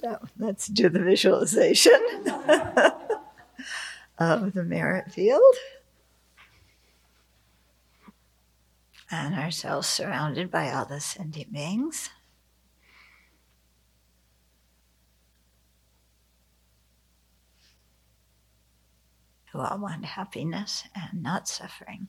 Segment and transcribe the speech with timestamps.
[0.00, 1.92] So let's do the visualization
[4.18, 5.42] of the merit field.
[9.10, 12.10] And ourselves surrounded by all the sentient beings.
[19.52, 22.06] Who all want happiness and not suffering.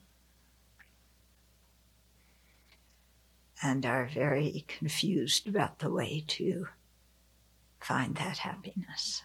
[3.60, 6.68] And are very confused about the way to
[7.80, 9.22] find that happiness.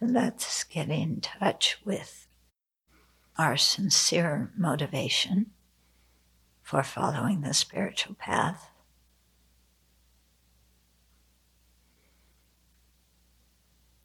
[0.00, 2.26] Let's get in touch with
[3.36, 5.50] our sincere motivation
[6.62, 8.70] for following the spiritual path.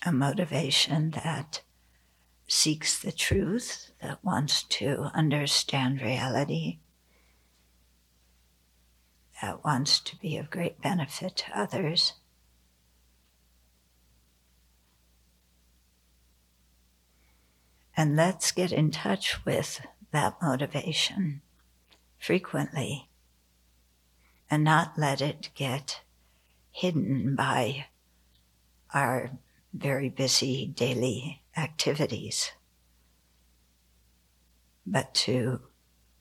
[0.06, 1.62] A motivation that
[2.48, 6.80] seeks the truth, that wants to understand reality,
[9.42, 12.14] that wants to be of great benefit to others.
[17.96, 21.42] And let's get in touch with that motivation
[22.18, 23.10] frequently
[24.50, 26.02] and not let it get
[26.72, 27.86] hidden by
[28.94, 29.32] our
[29.74, 32.52] very busy daily activities,
[34.86, 35.62] but to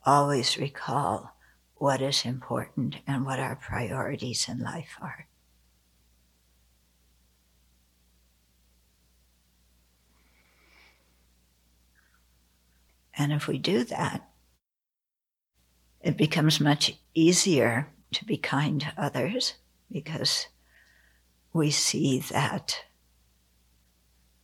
[0.04, 1.36] always recall
[1.76, 5.26] what is important and what our priorities in life are.
[13.22, 14.28] And if we do that,
[16.00, 19.54] it becomes much easier to be kind to others
[19.92, 20.48] because
[21.52, 22.80] we see that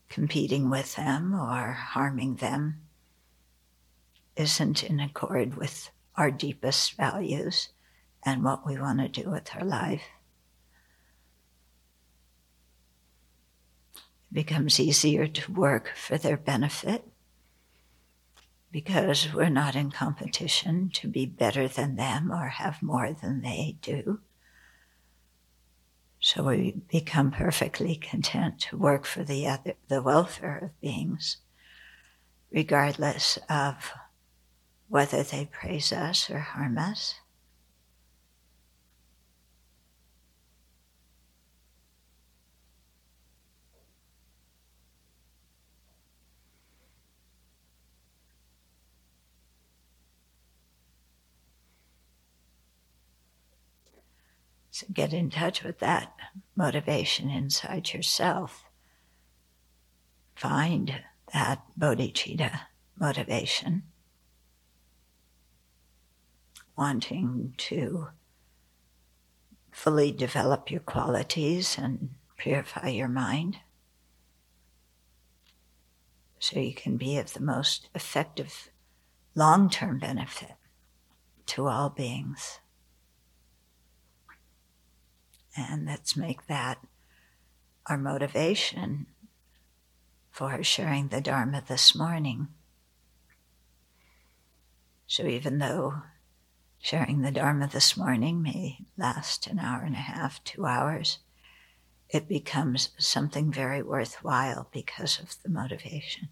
[0.09, 2.83] competing with them or harming them
[4.37, 7.71] isn't in accord with our deepest values
[8.23, 10.05] and what we want to do with our life.
[13.97, 17.05] It becomes easier to work for their benefit
[18.71, 23.77] because we're not in competition to be better than them or have more than they
[23.81, 24.21] do.
[26.21, 31.39] So we become perfectly content to work for the other, the welfare of beings,
[32.51, 33.93] regardless of
[34.89, 37.15] whether they praise us or harm us.
[54.79, 56.15] So get in touch with that
[56.55, 58.63] motivation inside yourself.
[60.37, 61.03] Find
[61.35, 62.61] that bodhicitta
[62.97, 63.83] motivation.
[66.77, 68.11] Wanting to
[69.73, 73.57] fully develop your qualities and purify your mind
[76.39, 78.71] so you can be of the most effective
[79.35, 80.55] long term benefit
[81.47, 82.61] to all beings.
[85.59, 86.79] And let's make that
[87.87, 89.07] our motivation
[90.31, 92.47] for sharing the Dharma this morning.
[95.09, 96.03] So even though
[96.79, 101.19] sharing the Dharma this morning may last an hour and a half, two hours,
[102.09, 106.29] it becomes something very worthwhile because of the motivation.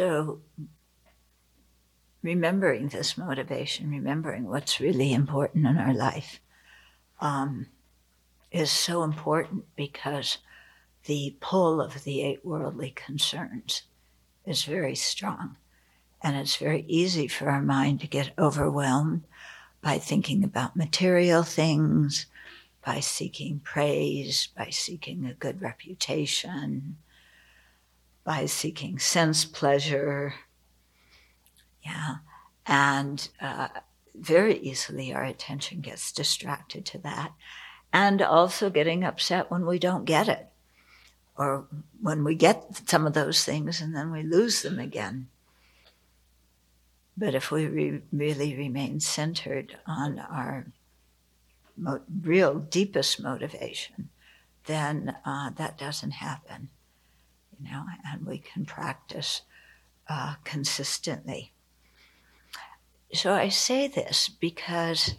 [0.00, 0.40] So,
[2.22, 6.40] remembering this motivation, remembering what's really important in our life,
[7.20, 7.66] um,
[8.50, 10.38] is so important because
[11.04, 13.82] the pull of the eight worldly concerns
[14.46, 15.56] is very strong.
[16.22, 19.24] And it's very easy for our mind to get overwhelmed
[19.82, 22.24] by thinking about material things,
[22.82, 26.96] by seeking praise, by seeking a good reputation,
[28.30, 30.34] by seeking sense pleasure.
[31.82, 32.18] Yeah.
[32.64, 33.66] And uh,
[34.14, 37.32] very easily our attention gets distracted to that.
[37.92, 40.46] And also getting upset when we don't get it
[41.36, 41.66] or
[42.00, 45.26] when we get some of those things and then we lose them again.
[47.16, 50.66] But if we re- really remain centered on our
[51.76, 54.08] mo- real deepest motivation,
[54.66, 56.68] then uh, that doesn't happen,
[57.62, 59.42] know, and we can practice
[60.08, 61.52] uh, consistently.
[63.12, 65.14] So I say this because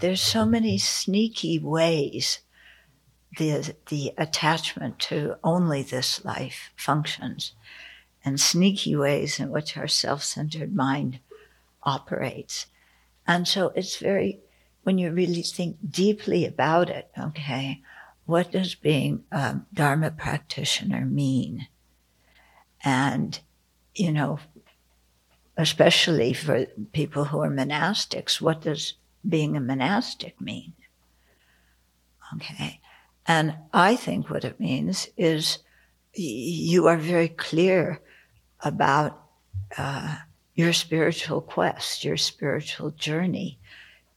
[0.00, 2.40] there's so many sneaky ways
[3.38, 7.52] the the attachment to only this life functions
[8.24, 11.18] and sneaky ways in which our self-centered mind
[11.82, 12.66] operates
[13.26, 14.40] and so it's very
[14.82, 17.80] when you really think deeply about it okay
[18.26, 21.68] what does being a dharma practitioner mean?
[22.84, 23.38] And
[23.94, 24.38] you know
[25.56, 28.94] especially for people who are monastics what does
[29.26, 30.72] being a monastic mean?
[32.34, 32.80] Okay.
[33.26, 35.58] And I think what it means is
[36.12, 38.00] you are very clear
[38.60, 39.22] about
[39.78, 40.16] uh,
[40.54, 43.58] your spiritual quest, your spiritual journey,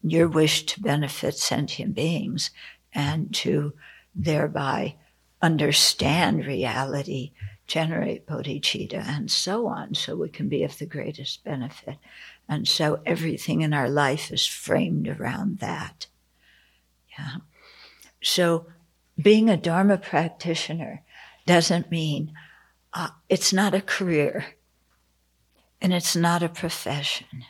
[0.04, 2.52] your wish to benefit sentient beings
[2.94, 3.74] and to
[4.18, 4.96] thereby
[5.42, 7.32] understand reality,
[7.68, 11.98] generate bodhicitta, and so on, so we can be of the greatest benefit.
[12.50, 16.08] And so everything in our life is framed around that.
[17.18, 17.38] Yeah.
[18.22, 18.68] So
[19.22, 21.04] being a Dharma practitioner
[21.46, 22.34] doesn't mean
[22.94, 24.46] uh, it's not a career
[25.82, 27.46] and it's not a profession.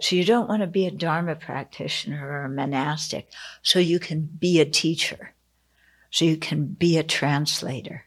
[0.00, 3.28] So you don't want to be a Dharma practitioner or a monastic
[3.62, 5.32] so you can be a teacher,
[6.10, 8.04] so you can be a translator,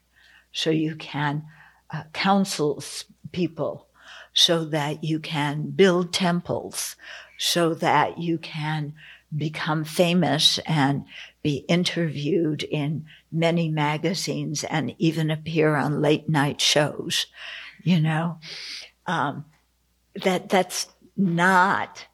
[0.51, 1.43] so you can
[1.89, 2.83] uh, counsel
[3.31, 3.87] people,
[4.33, 6.95] so that you can build temples,
[7.37, 8.93] so that you can
[9.35, 11.05] become famous and
[11.41, 17.27] be interviewed in many magazines and even appear on late night shows,
[17.83, 18.37] you know,
[19.05, 19.45] um,
[20.23, 20.87] that that's
[21.17, 22.05] not,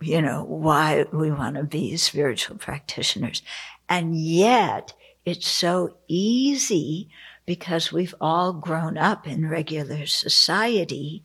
[0.00, 3.42] you know, why we want to be spiritual practitioners.
[3.88, 4.92] And yet
[5.24, 7.08] it's so easy
[7.46, 11.24] because we've all grown up in regular society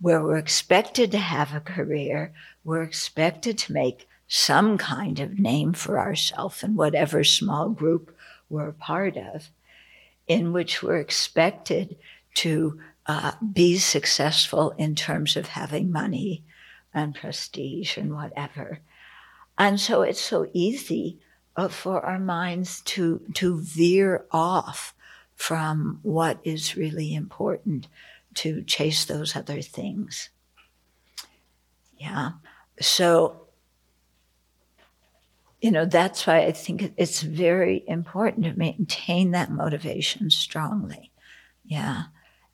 [0.00, 2.32] where we're expected to have a career,
[2.64, 8.16] we're expected to make some kind of name for ourselves in whatever small group
[8.48, 9.50] we're a part of,
[10.26, 11.96] in which we're expected
[12.32, 16.44] to uh, be successful in terms of having money
[16.94, 18.78] and prestige and whatever.
[19.58, 21.18] And so it's so easy
[21.56, 24.94] uh, for our minds to, to veer off
[25.34, 27.88] from what is really important
[28.34, 30.30] to chase those other things.
[31.98, 32.30] Yeah.
[32.80, 33.48] So,
[35.60, 41.10] you know, that's why I think it's very important to maintain that motivation strongly.
[41.64, 42.04] Yeah.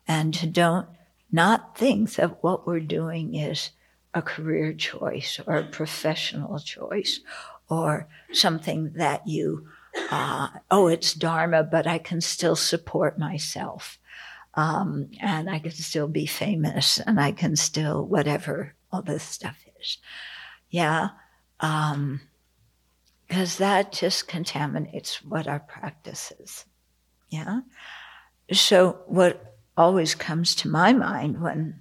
[0.07, 0.87] And to don't
[1.31, 3.71] not think that what we're doing is
[4.13, 7.19] a career choice or a professional choice
[7.69, 9.67] or something that you,
[10.09, 13.99] uh, oh, it's Dharma, but I can still support myself.
[14.53, 19.63] Um, and I can still be famous and I can still whatever all this stuff
[19.79, 19.97] is.
[20.69, 21.09] Yeah.
[21.59, 22.21] Um,
[23.27, 26.65] because that just contaminates what our practice is.
[27.29, 27.61] Yeah.
[28.53, 31.79] So what always comes to my mind when,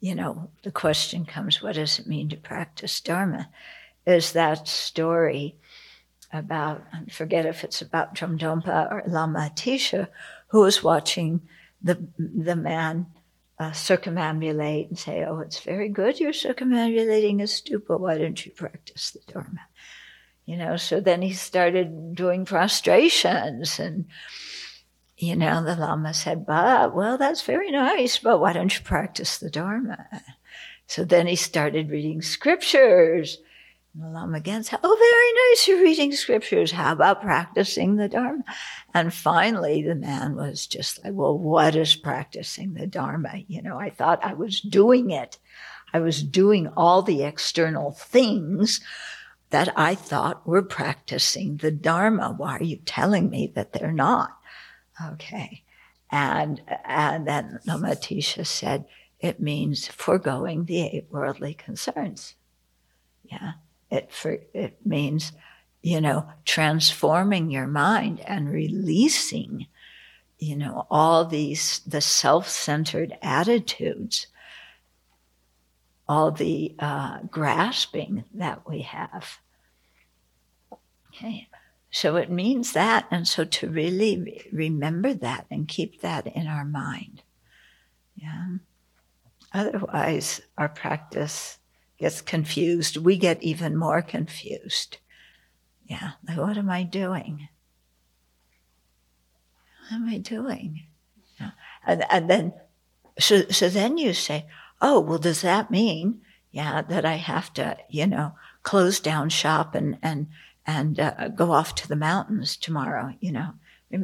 [0.00, 3.48] you know, the question comes, what does it mean to practice Dharma?
[4.04, 5.56] Is that story
[6.32, 10.08] about, I forget if it's about Dromtonpa or Lama Atisha,
[10.48, 11.40] who was watching
[11.80, 13.06] the, the man
[13.58, 17.98] uh, circumambulate and say, oh, it's very good you're circumambulating a stupa.
[17.98, 19.60] Why don't you practice the Dharma?
[20.44, 24.06] You know, so then he started doing prostrations and,
[25.16, 29.38] you know, the Lama said, but, well, that's very nice, but why don't you practice
[29.38, 30.06] the Dharma?
[30.86, 33.38] So then he started reading scriptures
[33.94, 36.70] And the Lama again said, Oh, very nice, you're reading scriptures.
[36.72, 38.44] How about practicing the Dharma?
[38.94, 43.42] And finally, the man was just like, Well, what is practicing the Dharma?
[43.48, 45.38] You know, I thought I was doing it.
[45.92, 48.80] I was doing all the external things.
[49.50, 52.34] that I thought were practicing the Dharma.
[52.36, 54.36] Why are you telling me that they're not?
[55.04, 55.62] Okay.
[56.10, 58.86] And, and then Lama Atisha said,
[59.20, 62.34] it means foregoing the eight worldly concerns.
[63.24, 63.52] Yeah.
[63.90, 65.32] It, for, it means,
[65.82, 69.66] you know, transforming your mind and releasing,
[70.38, 74.26] you know, all these, the self-centered attitudes,
[76.08, 79.38] all the uh, grasping that we have.
[81.08, 81.48] Okay.
[81.90, 83.06] So it means that.
[83.10, 87.22] And so to really re- remember that and keep that in our mind.
[88.14, 88.56] Yeah.
[89.52, 91.58] Otherwise, our practice
[91.98, 92.96] gets confused.
[92.96, 94.98] We get even more confused.
[95.86, 96.12] Yeah.
[96.28, 97.48] Like, what am I doing?
[99.88, 100.86] What am I doing?
[101.40, 101.50] Yeah.
[101.86, 102.52] And, and then,
[103.18, 104.46] so, so then you say,
[104.82, 109.74] oh, well, does that mean, yeah, that I have to, you know, close down shop
[109.74, 110.26] and, and,
[110.66, 113.54] and uh, go off to the mountains tomorrow, you know.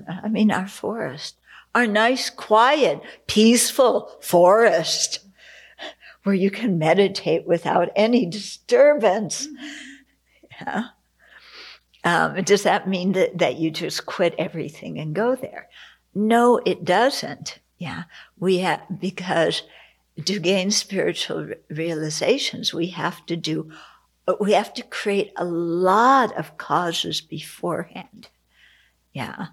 [0.09, 1.37] I mean, our forest,
[1.75, 5.19] our nice, quiet, peaceful forest
[6.23, 9.49] where you can meditate without any disturbance.
[10.61, 10.85] Yeah.
[12.05, 15.69] Um, does that mean that, that you just quit everything and go there?
[16.15, 17.59] No, it doesn't.
[17.79, 18.05] Yeah.
[18.39, 19.63] We have, because
[20.25, 23.73] to gain spiritual realizations, we have to do
[24.25, 28.29] but we have to create a lot of causes beforehand.
[29.13, 29.49] Yeah.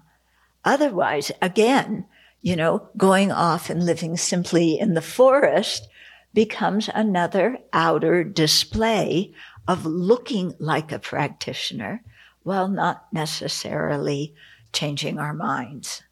[0.64, 2.06] Otherwise, again,
[2.40, 5.88] you know, going off and living simply in the forest
[6.32, 9.32] becomes another outer display
[9.66, 12.02] of looking like a practitioner
[12.42, 14.34] while not necessarily
[14.72, 16.02] changing our minds.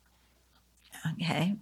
[1.12, 1.56] Okay.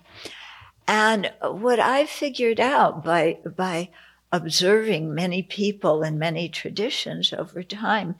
[0.89, 3.91] And what I've figured out by, by
[4.37, 8.17] observing many people and many traditions over time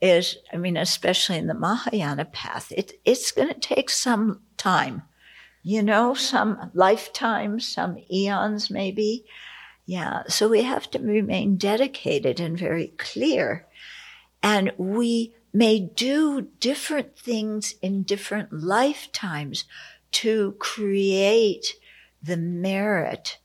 [0.00, 5.02] is, I mean, especially in the Mahayana path, it, it's going to take some time,
[5.62, 9.24] you know, some lifetimes, some eons maybe.
[9.86, 10.22] Yeah.
[10.28, 13.66] So we have to remain dedicated and very clear.
[14.42, 19.64] And we may do different things in different lifetimes
[20.12, 21.74] to create
[22.22, 23.38] the merit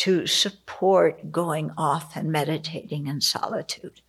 [0.00, 4.00] to support going off and meditating in solitude.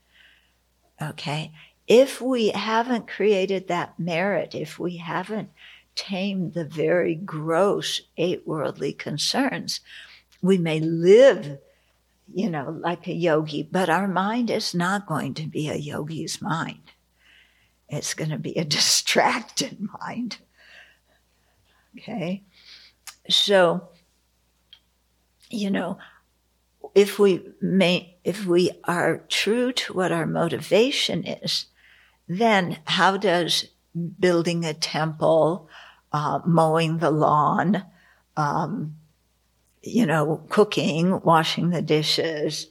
[1.02, 1.52] Okay.
[1.86, 5.50] If we haven't created that merit, if we haven't
[5.94, 9.82] tamed the very gross eight worldly concerns,
[10.42, 11.58] we may live,
[12.34, 16.42] you know, like a yogi, but our mind is not going to be a yogi's
[16.42, 16.94] mind.
[17.90, 20.38] It's going to be a distracted mind.
[21.98, 22.44] Okay.
[23.30, 23.90] So,
[25.52, 25.98] you know,
[26.96, 31.68] if we may, if we are true to what our motivation is,
[32.28, 33.66] then how does
[34.20, 35.70] building a temple,
[36.12, 37.84] uh, mowing the lawn,
[38.38, 38.96] um,
[39.84, 42.68] you know, cooking, washing the dishes,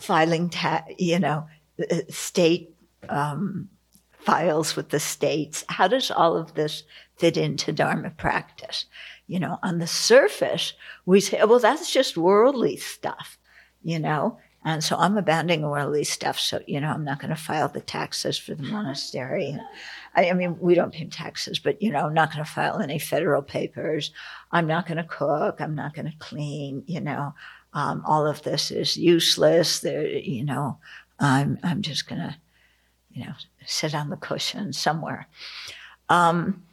[0.00, 1.46] filing, ta- you know,
[1.90, 2.74] uh, state
[3.08, 3.68] um,
[4.12, 5.64] files with the states.
[5.68, 6.84] How does all of this
[7.16, 8.86] fit into Dharma practice?
[9.32, 10.74] You know, on the surface,
[11.06, 13.38] we say, well, that's just worldly stuff,
[13.82, 14.38] you know?
[14.62, 16.38] And so I'm abandoning worldly stuff.
[16.38, 19.58] So, you know, I'm not going to file the taxes for the monastery.
[20.14, 22.78] I, I, mean, we don't pay taxes, but, you know, I'm not going to file
[22.78, 24.10] any federal papers.
[24.50, 25.62] I'm not going to cook.
[25.62, 27.34] I'm not going to clean, you know.
[27.72, 29.80] Um, all of this is useless.
[29.80, 30.78] There, you know,
[31.20, 32.36] I'm, I'm just going to,
[33.12, 33.32] you know,
[33.64, 35.26] sit on the cushion somewhere.
[36.10, 36.64] Um,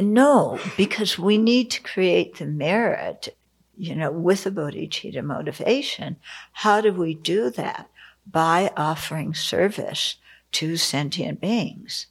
[0.00, 3.34] no, because we need to create the merit,
[3.76, 6.16] you know, with a bodhicitta motivation.
[6.52, 7.88] How do we do that?
[8.30, 10.16] By offering service
[10.52, 12.06] to sentient beings.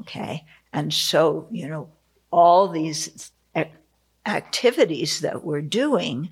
[0.00, 0.44] Okay.
[0.72, 1.88] And so, you know,
[2.30, 3.30] all these
[4.26, 6.30] activities that we're doing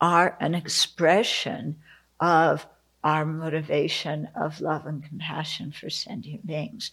[0.00, 1.76] are an expression
[2.20, 2.66] of
[3.04, 6.90] our motivation of love and compassion for sentient beings,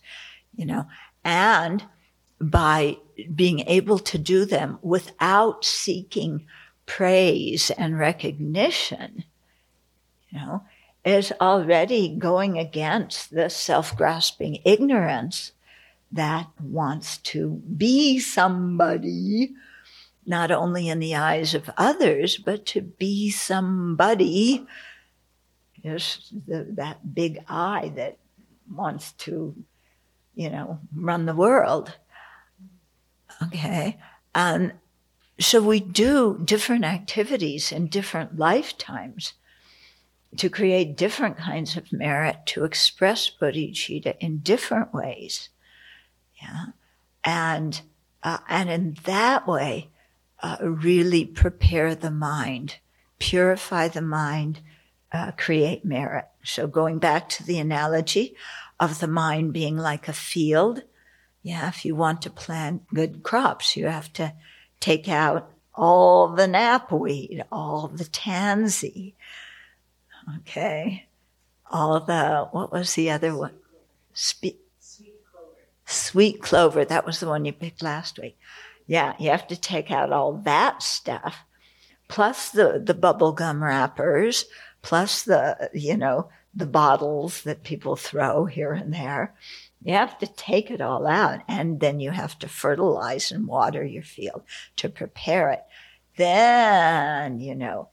[0.55, 0.86] you know,
[1.24, 1.84] and
[2.39, 2.98] by
[3.34, 6.46] being able to do them without seeking
[6.86, 9.24] praise and recognition,
[10.30, 10.63] you know,
[11.04, 15.51] is already going against the self-grasping ignorance
[16.12, 19.54] that wants to be somebody,
[20.25, 24.65] not only in the eyes of others, but to be somebody
[25.84, 28.18] is the, that big I that
[28.74, 29.56] wants to,
[30.34, 31.96] you know, run the world.
[33.44, 33.98] Okay.
[34.34, 34.74] And
[35.39, 39.34] so we do different activities in different lifetimes
[40.38, 45.50] to create different kinds of merit, to express bodhicitta in different ways.
[46.42, 46.65] Yeah.
[47.24, 47.82] And,
[48.24, 49.89] uh, and in that way,
[50.42, 52.77] uh, really prepare the mind,
[53.20, 54.60] purify the mind,
[55.12, 56.25] uh, create merit.
[56.44, 58.36] So going back to the analogy
[58.80, 60.84] of the mind being like a field,
[61.46, 64.34] yeah, if you want to plant good crops, you have to
[64.80, 69.14] take out all the knapweed, all the tansy,
[70.38, 71.06] okay,
[71.70, 73.54] all the, what was the other one?
[74.12, 75.52] Spe- sweet clover.
[75.86, 78.40] Sweet clover, that was the one you picked last week.
[78.88, 81.46] Yeah, you have to take out all that stuff,
[82.08, 84.46] plus the, the bubble gum wrappers,
[84.82, 89.36] plus the, you know, the bottles that people throw here and there.
[89.86, 93.86] You have to take it all out and then you have to fertilize and water
[93.86, 94.42] your field
[94.77, 95.63] to prepare it.
[96.18, 97.89] Then, you know,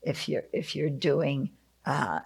[0.00, 1.50] if you're, if you're doing,
[1.84, 2.20] uh,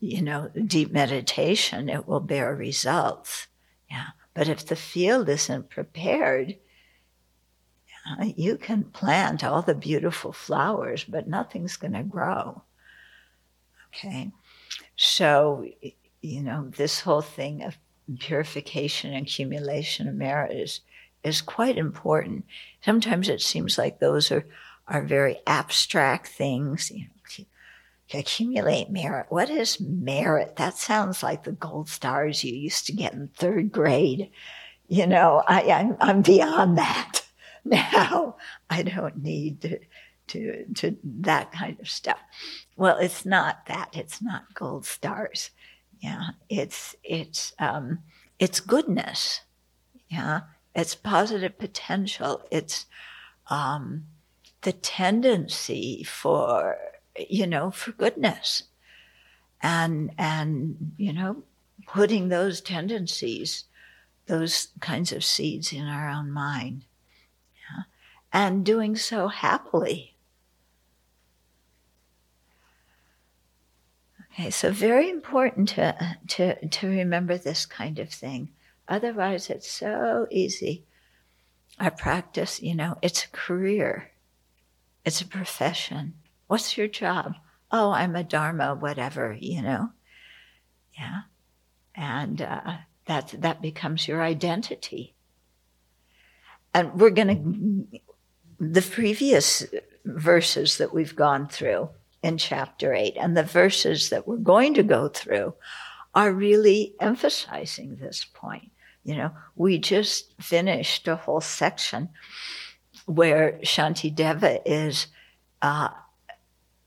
[0.00, 3.46] you know, deep meditation, it will bear results.
[3.88, 4.08] Yeah.
[4.34, 6.56] But if the field isn't prepared,
[8.36, 12.64] you can plant all the beautiful flowers, but nothing's going to grow.
[13.88, 14.32] Okay.
[14.96, 15.68] So,
[16.20, 17.78] you know, this whole thing of
[18.18, 20.80] purification and accumulation of merit is,
[21.22, 22.44] is quite important.
[22.82, 24.46] Sometimes it seems like those are,
[24.88, 26.90] are very abstract things.
[26.90, 27.08] You know,
[28.08, 29.26] to accumulate merit.
[29.28, 30.56] What is merit?
[30.56, 34.30] That sounds like the gold stars you used to get in third grade.
[34.88, 37.22] You know, I, I'm, I'm beyond that
[37.64, 38.36] now.
[38.68, 39.78] I don't need to,
[40.28, 42.18] to, to that kind of stuff.
[42.76, 43.90] Well, it's not that.
[43.94, 45.50] It's not gold stars.
[46.04, 48.00] Yeah, it's it's um,
[48.38, 49.40] it's goodness.
[50.10, 50.40] Yeah,
[50.74, 52.42] it's positive potential.
[52.50, 52.84] It's
[53.48, 54.04] um,
[54.60, 56.76] the tendency for
[57.16, 58.64] you know for goodness,
[59.62, 61.42] and and you know
[61.86, 63.64] putting those tendencies,
[64.26, 66.84] those kinds of seeds in our own mind,
[67.54, 67.84] yeah,
[68.30, 70.13] and doing so happily
[74.34, 78.50] Okay, so very important to, to, to remember this kind of thing.
[78.88, 80.84] Otherwise, it's so easy.
[81.78, 84.10] Our practice, you know, it's a career,
[85.04, 86.14] it's a profession.
[86.48, 87.36] What's your job?
[87.70, 89.90] Oh, I'm a Dharma, whatever, you know.
[90.98, 91.22] Yeah.
[91.94, 95.14] And uh, that, that becomes your identity.
[96.72, 98.00] And we're going to,
[98.58, 99.64] the previous
[100.04, 101.90] verses that we've gone through,
[102.24, 103.18] in chapter 8.
[103.20, 105.54] And the verses that we're going to go through
[106.14, 108.70] are really emphasizing this point.
[109.04, 112.08] You know, we just finished a whole section
[113.04, 115.08] where Shantideva is
[115.60, 115.90] uh,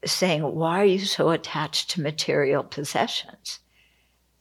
[0.03, 3.59] saying, Why are you so attached to material possessions?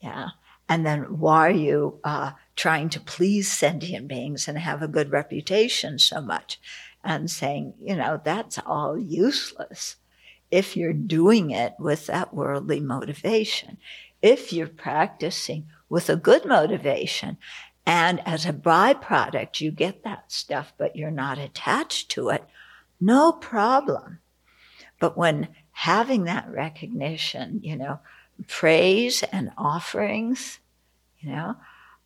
[0.01, 0.29] Yeah.
[0.67, 5.13] And then why are you uh, trying to please sentient beings and have a good
[5.13, 6.59] reputation so much?
[7.05, 9.97] And saying, you know, that's all useless
[10.51, 13.79] if you're doing it with that worldly motivation.
[14.23, 17.37] If you're practicing with a good motivation
[17.85, 22.45] and as a byproduct you get that stuff, but you're not attached to it,
[23.01, 24.19] no problem.
[24.99, 28.01] But when having that recognition, you know,
[28.49, 30.59] praise and offerings,
[31.21, 31.57] you know,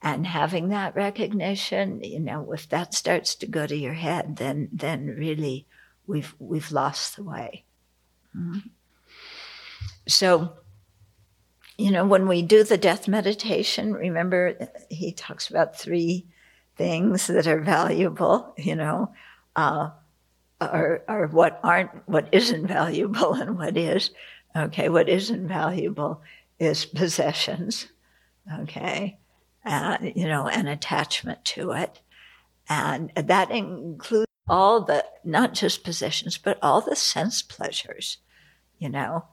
[0.03, 4.69] and having that recognition, you know, if that starts to go to your head, then
[4.73, 5.67] then really
[6.07, 7.65] we've we've lost the way.
[10.07, 10.53] So,
[11.79, 16.27] you know, when we do the death meditation, remember he talks about three
[16.77, 19.13] things that are valuable, you know,
[19.57, 19.91] uh,
[20.61, 24.11] or, or what aren't, what isn't valuable and what is.
[24.57, 26.23] Okay, what isn't valuable
[26.59, 27.87] is possessions,
[28.61, 29.19] okay,
[29.65, 32.01] uh, you know, an attachment to it.
[32.69, 38.19] And that includes all the, not just possessions, but all the sense pleasures,
[38.79, 39.25] you know,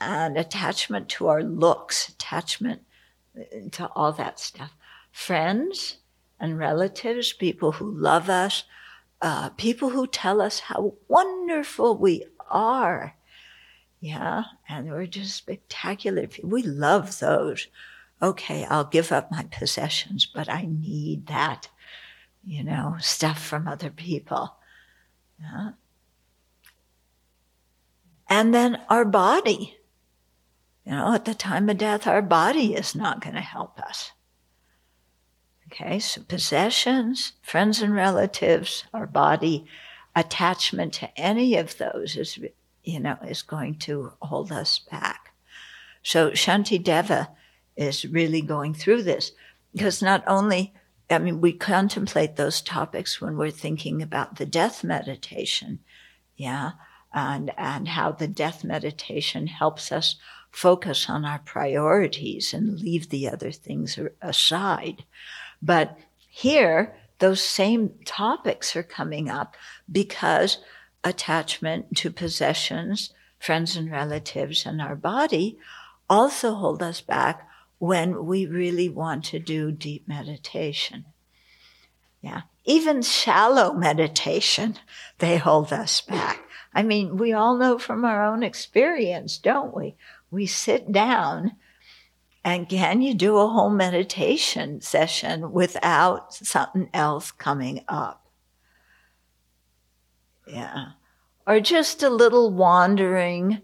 [0.00, 2.82] and attachment to our looks, attachment
[3.72, 4.74] to all that stuff.
[5.10, 5.98] Friends
[6.38, 8.64] and relatives, people who love us,
[9.20, 13.14] uh, people who tell us how wonderful we are.
[14.00, 16.28] Yeah, and we're just spectacular.
[16.44, 17.66] We love those.
[18.22, 21.68] Okay, I'll give up my possessions, but I need that,
[22.44, 24.54] you know, stuff from other people.
[25.40, 25.70] Yeah.
[28.28, 29.76] And then our body.
[30.84, 34.12] You know, at the time of death, our body is not going to help us.
[35.66, 39.66] Okay, so possessions, friends and relatives, our body,
[40.16, 42.38] attachment to any of those is,
[42.84, 45.34] you know, is going to hold us back.
[46.02, 47.28] So Shantideva
[47.76, 49.32] is really going through this
[49.72, 50.72] because not only,
[51.10, 55.80] I mean, we contemplate those topics when we're thinking about the death meditation.
[56.36, 56.72] Yeah.
[57.12, 60.16] And, and how the death meditation helps us
[60.50, 65.04] focus on our priorities and leave the other things aside.
[65.62, 69.56] But here, those same topics are coming up
[69.90, 70.58] because
[71.02, 75.58] attachment to possessions, friends and relatives, and our body
[76.08, 77.47] also hold us back
[77.78, 81.04] when we really want to do deep meditation.
[82.20, 82.42] Yeah.
[82.64, 84.76] Even shallow meditation,
[85.18, 86.42] they hold us back.
[86.74, 89.96] I mean, we all know from our own experience, don't we?
[90.30, 91.52] We sit down
[92.44, 98.26] and can you do a whole meditation session without something else coming up?
[100.46, 100.92] Yeah.
[101.46, 103.62] Or just a little wandering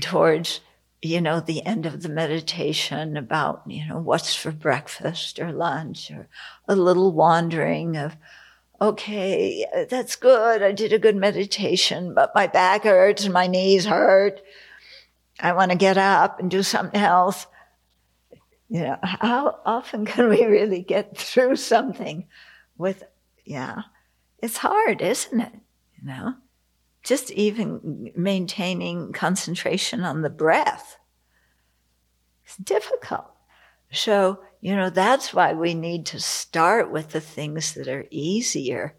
[0.00, 0.60] towards
[1.02, 6.10] you know, the end of the meditation about, you know, what's for breakfast or lunch
[6.10, 6.28] or
[6.66, 8.16] a little wandering of,
[8.80, 10.62] okay, that's good.
[10.62, 14.40] I did a good meditation, but my back hurts and my knees hurt.
[15.40, 17.46] I want to get up and do something else.
[18.68, 22.26] You know, how often can we really get through something
[22.76, 23.04] with,
[23.44, 23.82] yeah,
[24.38, 25.52] it's hard, isn't it?
[26.00, 26.34] You know?
[27.06, 30.98] Just even maintaining concentration on the breath.
[32.44, 33.30] It's difficult.
[33.92, 38.96] So, you know, that's why we need to start with the things that are easier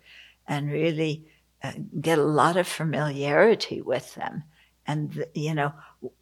[0.48, 1.26] and really
[1.62, 4.44] uh, get a lot of familiarity with them.
[4.86, 5.74] And, you know,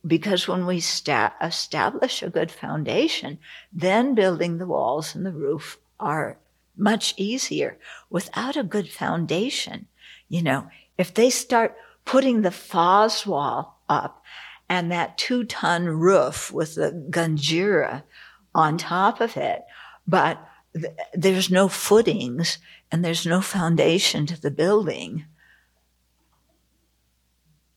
[0.08, 3.38] because when we sta- establish a good foundation,
[3.72, 6.40] then building the walls and the roof are
[6.76, 7.78] much easier.
[8.10, 9.86] Without a good foundation,
[10.28, 14.24] you know, if they start putting the Foz wall up
[14.70, 18.04] and that two ton roof with the Ganjira
[18.54, 19.64] on top of it,
[20.08, 20.40] but
[20.74, 22.58] th- there's no footings
[22.92, 25.26] and there's no foundation to the building.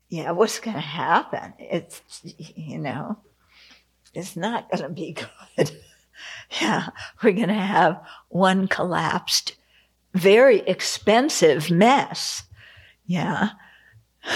[0.09, 1.53] Yeah, what's going to happen?
[1.59, 3.19] It's, you know,
[4.15, 5.17] it's not going to be
[5.57, 5.71] good.
[6.61, 6.89] yeah,
[7.23, 9.57] we're going to have one collapsed,
[10.15, 12.45] very expensive mess.
[13.09, 13.53] Yeah.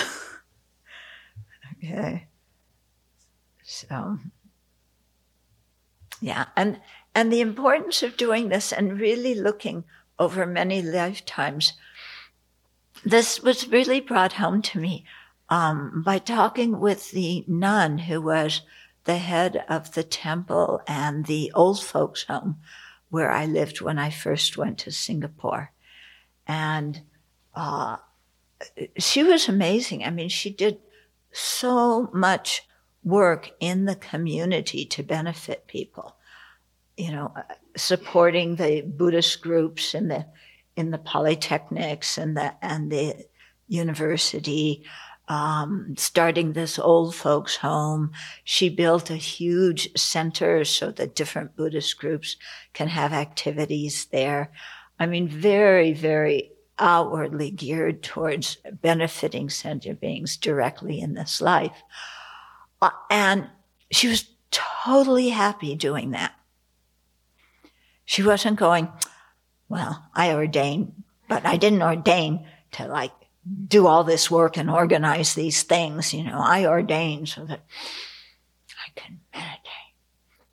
[1.77, 2.27] okay.
[3.63, 4.19] So,
[6.21, 6.81] yeah, and
[7.15, 9.85] and the importance of doing this and really looking
[10.19, 11.75] over many lifetimes.
[13.05, 15.05] This was really brought home to me
[15.49, 18.63] um, by talking with the nun who was
[19.05, 22.59] the head of the temple and the old folks' home
[23.11, 25.73] where I lived when I first went to Singapore,
[26.47, 27.03] and
[27.55, 27.97] uh,
[28.99, 30.05] she was amazing.
[30.05, 30.79] I mean, she did
[31.33, 32.67] so much
[33.05, 36.17] work in the community to benefit people.
[36.97, 37.43] You know, uh,
[37.77, 40.27] supporting the Buddhist groups in the
[40.77, 43.27] in the polytechnics and the and the
[43.67, 44.85] university,
[45.29, 48.13] um, starting this old folks home.
[48.45, 52.37] She built a huge center so that different Buddhist groups
[52.75, 54.53] can have activities there.
[54.99, 61.83] I mean, very, very outwardly geared towards benefiting sentient beings directly in this life.
[62.81, 63.49] Uh, and
[63.91, 66.33] she was totally happy doing that.
[68.05, 68.89] She wasn't going,
[69.69, 70.93] well, I ordained,
[71.29, 73.13] but I didn't ordain to like
[73.69, 76.13] do all this work and organize these things.
[76.13, 77.61] You know, I ordained so that
[78.71, 79.61] I can meditate.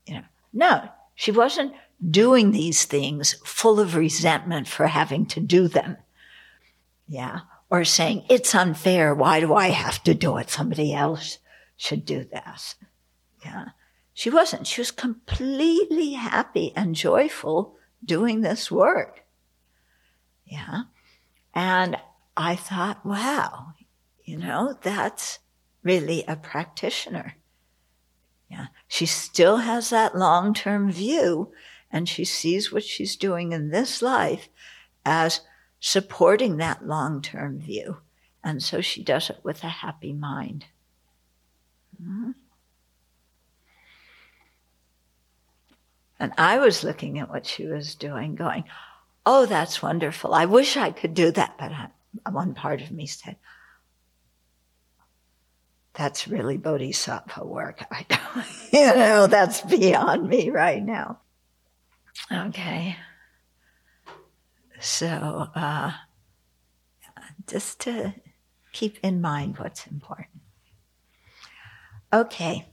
[0.06, 1.74] You know, no, she wasn't
[2.10, 5.98] doing these things full of resentment for having to do them.
[7.10, 7.40] Yeah.
[7.70, 9.14] Or saying, it's unfair.
[9.14, 10.50] Why do I have to do it?
[10.50, 11.40] Somebody else
[11.76, 12.76] should do this.
[13.44, 13.70] Yeah.
[14.14, 14.68] She wasn't.
[14.68, 19.24] She was completely happy and joyful doing this work.
[20.46, 20.84] Yeah.
[21.54, 21.98] And
[22.38, 23.74] I thought, wow,
[24.24, 25.40] you know, that's
[25.84, 27.36] really a practitioner.
[28.50, 28.68] Yeah.
[28.88, 31.52] She still has that long term view
[31.92, 34.50] and she sees what she's doing in this life
[35.06, 35.42] as
[35.80, 37.98] supporting that long term view.
[38.44, 40.66] And so she does it with a happy mind.
[42.02, 42.32] Mm-hmm.
[46.20, 48.66] And I was looking at what she was doing, going,
[49.26, 50.34] Oh, that's wonderful.
[50.34, 51.56] I wish I could do that.
[51.58, 51.90] But I,
[52.30, 53.38] one part of me said,
[55.94, 57.84] That's really bodhisattva work.
[57.92, 61.20] I don't, you know, that's beyond me right now.
[62.32, 62.98] Okay.
[64.80, 65.92] So, uh,
[67.48, 68.14] just to
[68.72, 70.42] keep in mind what's important.
[72.14, 72.68] Okay.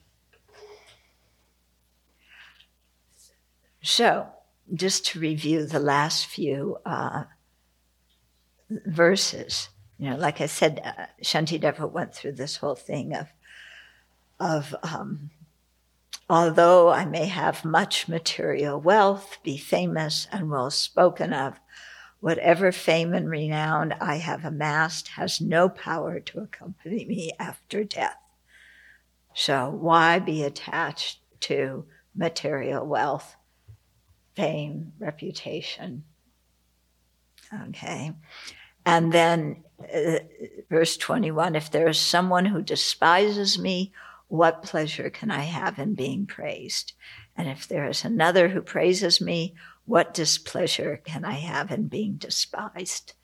[3.82, 4.28] So,
[4.72, 7.24] just to review the last few uh,
[8.68, 13.32] verses, you know, like I said, uh, Shantideva went through this whole thing of,
[14.38, 15.30] of um,
[16.28, 21.60] although I may have much material wealth, be famous and well spoken of,
[22.26, 28.16] whatever fame and renown I have amassed has no power to accompany me after death.
[29.32, 31.84] So, why be attached to
[32.16, 33.36] material wealth,
[34.34, 36.02] fame, reputation?
[37.68, 38.10] Okay.
[38.84, 39.62] And then,
[39.94, 40.18] uh,
[40.68, 43.92] verse 21 if there is someone who despises me,
[44.26, 46.94] what pleasure can I have in being praised?
[47.36, 49.54] And if there is another who praises me,
[49.86, 53.14] what displeasure can I have in being despised?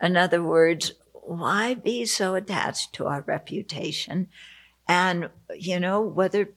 [0.00, 4.28] In other words, why be so attached to our reputation
[4.86, 6.50] and, you know, whether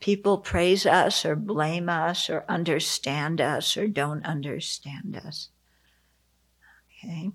[0.00, 5.48] people praise us or blame us or understand us or don't understand us.
[7.04, 7.30] Okay.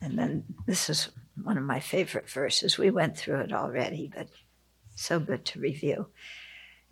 [0.00, 1.10] And then this is
[1.42, 2.78] one of my favorite verses.
[2.78, 4.28] We went through it already, but
[4.94, 6.06] so good to review.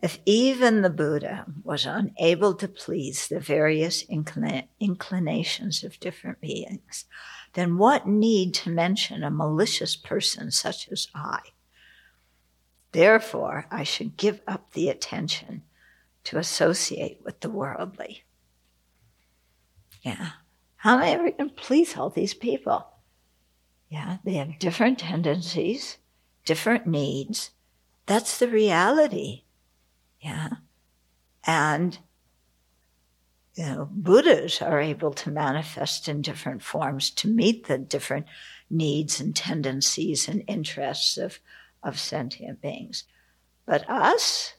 [0.00, 7.04] If even the Buddha was unable to please the various inclinations of different beings,
[7.54, 11.40] then what need to mention a malicious person such as I?
[12.92, 15.62] Therefore, I should give up the attention
[16.24, 18.24] to associate with the worldly.
[20.02, 20.30] Yeah.
[20.76, 22.86] How am I ever going to please all these people?
[23.88, 25.98] Yeah, they have different tendencies,
[26.44, 27.50] different needs.
[28.06, 29.42] That's the reality.
[30.20, 30.48] Yeah.
[31.46, 31.98] And,
[33.54, 38.26] you know, Buddhas are able to manifest in different forms to meet the different
[38.70, 41.38] needs and tendencies and interests of
[41.82, 43.04] of sentient beings.
[43.66, 44.54] But us,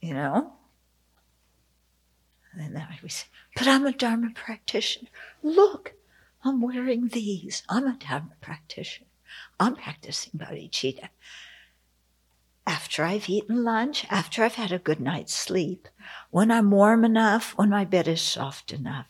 [0.00, 0.52] you know,
[2.52, 5.10] and then we say, but I'm a Dharma practitioner.
[5.42, 5.94] Look,
[6.44, 7.62] I'm wearing these.
[7.68, 9.08] I'm a Dharma practitioner.
[9.60, 11.08] I'm practicing bodhicitta.
[12.66, 15.88] After I've eaten lunch, after I've had a good night's sleep,
[16.30, 19.06] when I'm warm enough, when my bed is soft enough,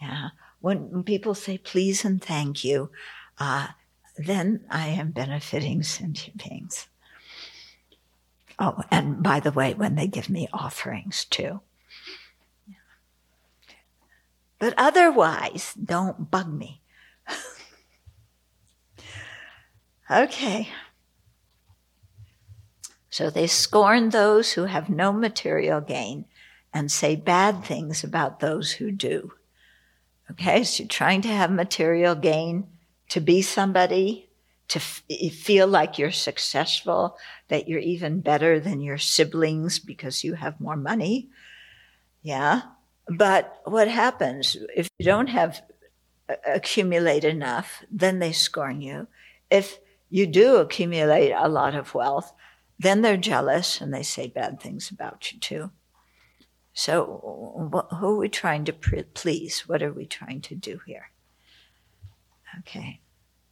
[0.00, 2.90] yeah, when people say please and thank you,
[3.38, 3.68] uh,
[4.16, 6.88] then I am benefiting sentient beings.
[8.58, 11.60] Oh, and by the way, when they give me offerings too.
[14.58, 16.82] But otherwise, don't bug me.
[20.10, 20.68] okay.
[23.10, 26.24] So they scorn those who have no material gain
[26.72, 29.32] and say bad things about those who do.
[30.30, 32.68] Okay, so you're trying to have material gain
[33.08, 34.28] to be somebody,
[34.68, 37.18] to f- feel like you're successful,
[37.48, 41.28] that you're even better than your siblings because you have more money.
[42.22, 42.62] Yeah.
[43.08, 45.60] But what happens if you don't have
[46.28, 49.08] uh, accumulate enough, then they scorn you.
[49.50, 52.32] If you do accumulate a lot of wealth,
[52.80, 55.70] then they're jealous and they say bad things about you too.
[56.72, 59.68] So, who are we trying to please?
[59.68, 61.10] What are we trying to do here?
[62.60, 63.00] Okay.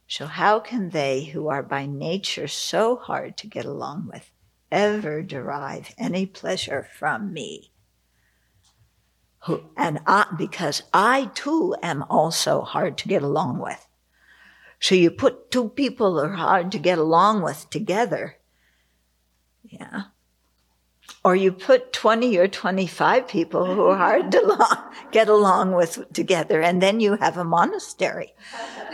[0.07, 4.31] So, how can they who are by nature so hard to get along with
[4.71, 7.71] ever derive any pleasure from me?
[9.43, 13.85] Who, and I, because I too am also hard to get along with.
[14.79, 18.38] So you put two people who are hard to get along with together.
[19.69, 20.03] Yeah.
[21.23, 24.79] Or you put 20 or 25 people who are hard to
[25.11, 28.33] get along with together, and then you have a monastery.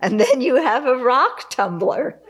[0.00, 2.20] and then you have a rock tumbler.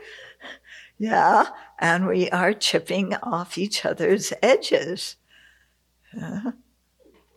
[0.97, 1.47] Yeah,
[1.79, 5.15] and we are chipping off each other's edges.
[6.13, 6.51] Yeah.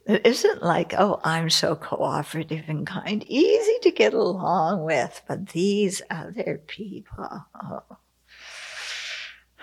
[0.06, 5.50] It isn't like, oh, I'm so cooperative and kind, easy to get along with, but
[5.50, 7.44] these other people.
[7.62, 7.82] Oh.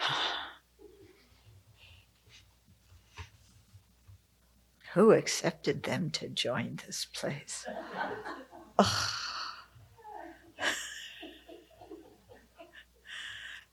[4.93, 7.65] Who accepted them to join this place?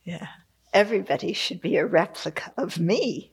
[0.05, 0.27] Yeah,
[0.73, 3.31] everybody should be a replica of me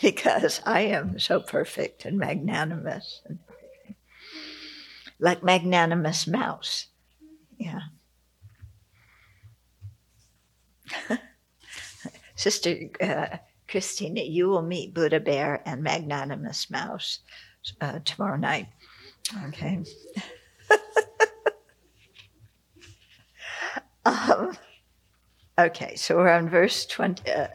[0.00, 3.38] because I am so perfect and magnanimous and.
[5.18, 6.86] Like magnanimous mouse.
[7.56, 7.80] Yeah.
[12.42, 13.36] Sister uh,
[13.68, 17.20] Christina, you will meet Buddha Bear and Magnanimous Mouse
[17.80, 18.66] uh, tomorrow night.
[19.46, 19.84] Okay.
[24.04, 24.56] um,
[25.56, 27.46] okay, so we're on verse 20, uh,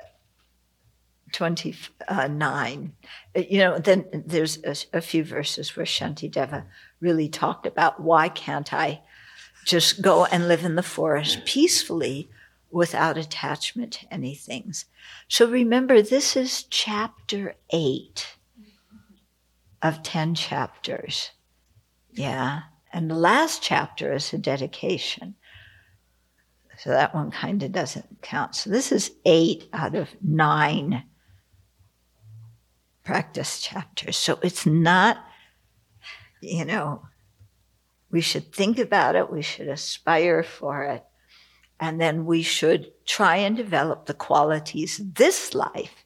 [1.34, 2.94] 29.
[3.36, 6.64] Uh, you know, then there's a, a few verses where Shantideva
[7.02, 9.02] really talked about why can't I
[9.66, 12.30] just go and live in the forest peacefully
[12.70, 14.86] without attachment to any things.
[15.28, 18.38] So remember, this is chapter eight
[19.82, 21.32] of 10 chapters.
[22.12, 22.62] Yeah.
[22.92, 25.36] And the last chapter is a dedication.
[26.78, 28.56] So that one kind of doesn't count.
[28.56, 31.04] So this is eight out of nine
[33.04, 34.18] practice chapters.
[34.18, 35.18] So it's not,
[36.42, 37.04] you know,
[38.12, 41.04] we should think about it, we should aspire for it,
[41.80, 46.06] and then we should try and develop the qualities this life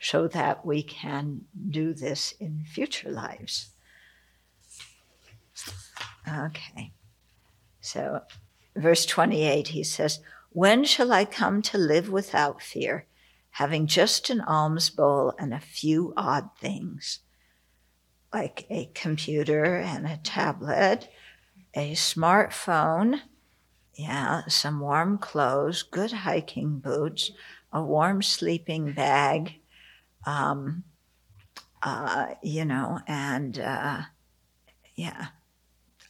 [0.00, 3.70] so that we can do this in future lives.
[6.26, 6.92] Okay.
[7.80, 8.22] So,
[8.74, 13.06] verse 28, he says, When shall I come to live without fear?
[13.50, 17.20] having just an alms bowl and a few odd things,
[18.32, 21.08] like a computer and a tablet,
[21.74, 23.20] a smartphone,
[24.00, 27.32] yeah, some warm clothes, good hiking boots,
[27.70, 29.56] a warm sleeping bag,
[30.24, 30.84] um,
[31.82, 34.02] uh, you know, and uh,
[34.94, 35.26] yeah.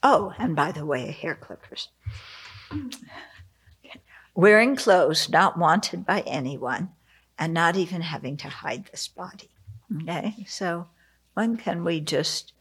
[0.05, 1.89] Oh, and by the way, hair clippers.
[4.37, 6.91] Wearing clothes not wanted by anyone
[7.41, 9.51] and not even having to hide this body.
[10.03, 10.87] Okay, so
[11.35, 12.53] when can we just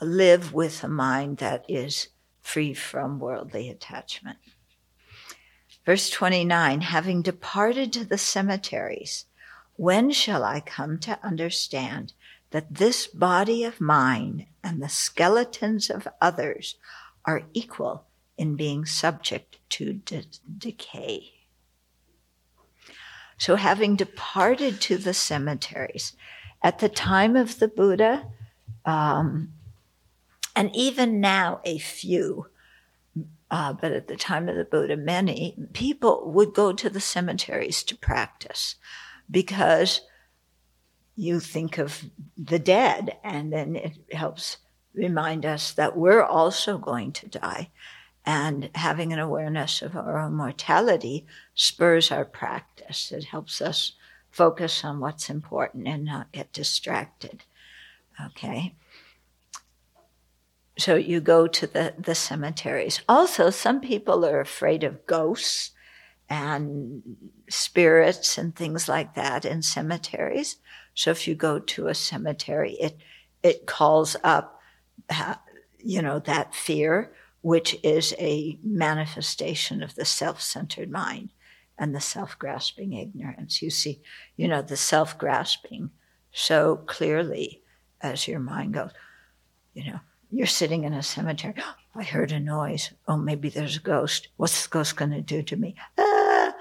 [0.00, 2.08] live with a mind that is
[2.40, 4.38] free from worldly attachment?
[5.84, 9.26] Verse 29 Having departed to the cemeteries,
[9.76, 12.12] when shall I come to understand
[12.50, 16.76] that this body of mine and the skeletons of others
[17.24, 18.04] are equal
[18.36, 20.24] in being subject to de-
[20.58, 21.32] decay?
[23.38, 26.12] So, having departed to the cemeteries,
[26.62, 28.26] at the time of the Buddha,
[28.84, 29.52] um,
[30.54, 32.46] and even now a few,
[33.52, 37.82] uh, but at the time of the Buddha, many people would go to the cemeteries
[37.82, 38.76] to practice
[39.30, 40.00] because
[41.14, 42.02] you think of
[42.38, 44.56] the dead, and then it helps
[44.94, 47.70] remind us that we're also going to die.
[48.24, 53.12] And having an awareness of our own mortality spurs our practice.
[53.12, 53.92] It helps us
[54.30, 57.42] focus on what's important and not get distracted.
[58.28, 58.76] Okay.
[60.78, 63.02] So you go to the, the cemeteries.
[63.08, 65.72] Also, some people are afraid of ghosts
[66.28, 67.02] and
[67.50, 70.56] spirits and things like that in cemeteries.
[70.94, 72.96] So if you go to a cemetery, it
[73.42, 74.60] it calls up,
[75.10, 75.34] uh,
[75.78, 81.30] you know, that fear which is a manifestation of the self centered mind
[81.76, 83.60] and the self grasping ignorance.
[83.60, 84.00] You see,
[84.36, 85.90] you know, the self grasping
[86.32, 87.62] so clearly
[88.00, 88.90] as your mind goes,
[89.74, 90.00] you know,
[90.32, 91.54] you're sitting in a cemetery.
[91.94, 92.90] I heard a noise.
[93.06, 94.28] Oh, maybe there's a ghost.
[94.36, 95.76] What's the ghost going to do to me?
[95.98, 96.54] Ah!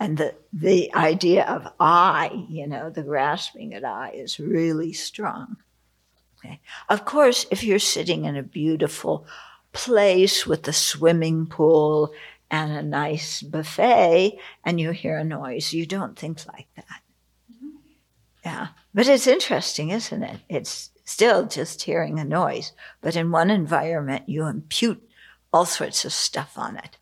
[0.00, 5.56] And the, the idea of I, you know, the grasping at I is really strong.
[6.38, 6.60] Okay.
[6.88, 9.26] Of course, if you're sitting in a beautiful,
[9.72, 12.12] place with a swimming pool
[12.50, 15.72] and a nice buffet and you hear a noise.
[15.72, 17.02] You don't think like that.
[17.52, 17.76] Mm-hmm.
[18.44, 18.68] Yeah.
[18.94, 20.40] But it's interesting, isn't it?
[20.48, 25.02] It's still just hearing a noise, but in one environment, you impute
[25.52, 26.98] all sorts of stuff on it.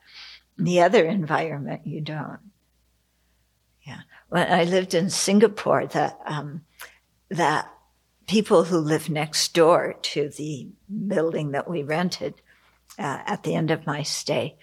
[0.56, 2.38] In the other environment, you don't.
[3.84, 4.02] Yeah.
[4.28, 6.64] When I lived in Singapore, that, um,
[7.30, 7.68] that
[8.28, 10.68] people who lived next door to the
[11.08, 12.34] building that we rented
[13.00, 14.56] uh, at the end of my stay.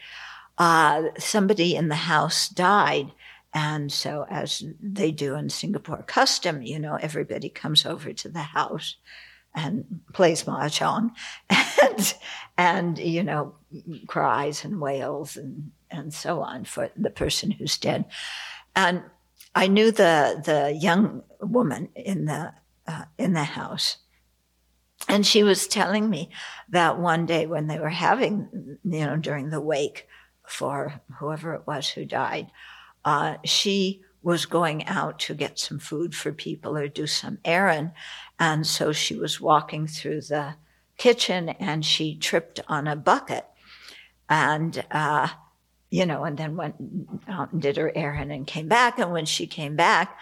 [0.58, 3.12] Uh, somebody in the house died.
[3.54, 8.40] And so, as they do in Singapore custom, you know, everybody comes over to the
[8.40, 8.96] house
[9.56, 11.12] and plays mahjong
[11.50, 12.14] and,
[12.58, 13.56] and, you know,
[14.08, 18.06] cries and wails and, and so on for the person who's dead.
[18.76, 19.04] And
[19.56, 22.54] I knew the, the young woman in the,
[22.88, 23.98] uh, in the house
[25.08, 26.30] and she was telling me
[26.70, 30.08] that one day when they were having, you know, during the wake
[30.48, 32.48] for whoever it was who died,
[33.04, 37.92] uh, she was going out to get some food for people or do some errand.
[38.44, 40.56] And so she was walking through the
[40.98, 43.46] kitchen and she tripped on a bucket.
[44.28, 45.30] And, uh,
[45.90, 46.76] you know, and then went
[47.30, 49.00] out and did her errand and came back.
[49.00, 50.18] And when she came back,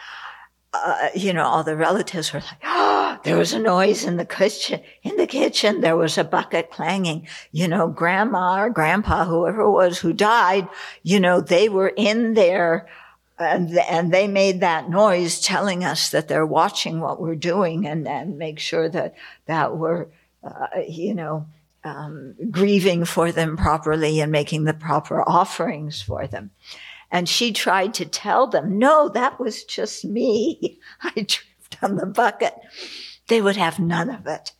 [0.72, 4.26] uh, you know, all the relatives were like, oh, there was a noise in the
[4.26, 4.82] kitchen.
[5.02, 7.28] In the kitchen, there was a bucket clanging.
[7.52, 10.70] You know, grandma or grandpa, whoever it was who died,
[11.02, 12.88] you know, they were in there,
[13.42, 18.08] and, and they made that noise telling us that they're watching what we're doing and,
[18.08, 19.16] and make sure that,
[19.46, 20.08] that we're,
[20.44, 21.48] uh, you know,
[21.84, 26.52] um, grieving for them properly and making the proper offerings for them.
[27.12, 30.80] And she tried to tell them, no, that was just me.
[31.04, 32.56] I tripped on the bucket.
[33.28, 34.54] They would have none of it.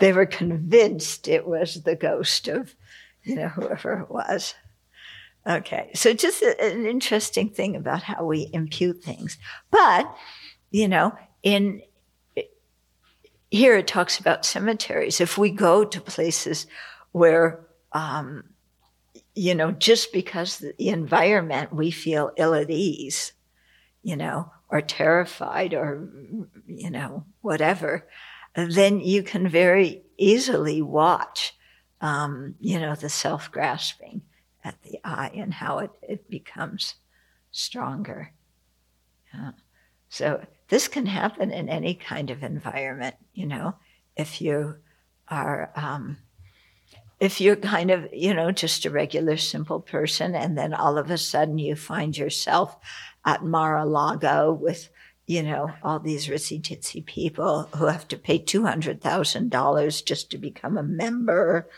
[0.00, 2.74] They were convinced it was the ghost of,
[3.22, 4.54] you know, whoever it was.
[5.46, 5.90] Okay.
[5.94, 9.38] So just a, an interesting thing about how we impute things.
[9.70, 10.14] But,
[10.70, 11.82] you know, in,
[13.50, 15.20] here it talks about cemeteries.
[15.20, 16.66] If we go to places
[17.12, 18.44] where, um,
[19.34, 23.32] you know, just because the environment we feel ill at ease,
[24.02, 26.08] you know, or terrified or,
[26.66, 28.06] you know, whatever,
[28.54, 31.54] then you can very easily watch,
[32.00, 34.22] um, you know, the self grasping
[34.64, 36.94] at the I and how it, it becomes
[37.50, 38.32] stronger.
[39.32, 39.52] Yeah.
[40.08, 43.74] So this can happen in any kind of environment, you know,
[44.16, 44.76] if you
[45.28, 46.18] are, um,
[47.20, 51.10] if you're kind of, you know, just a regular simple person, and then all of
[51.10, 52.76] a sudden you find yourself
[53.24, 54.88] at Mar-a-Lago with,
[55.26, 60.76] you know, all these ritzy titsy people who have to pay $200,000 just to become
[60.76, 61.68] a member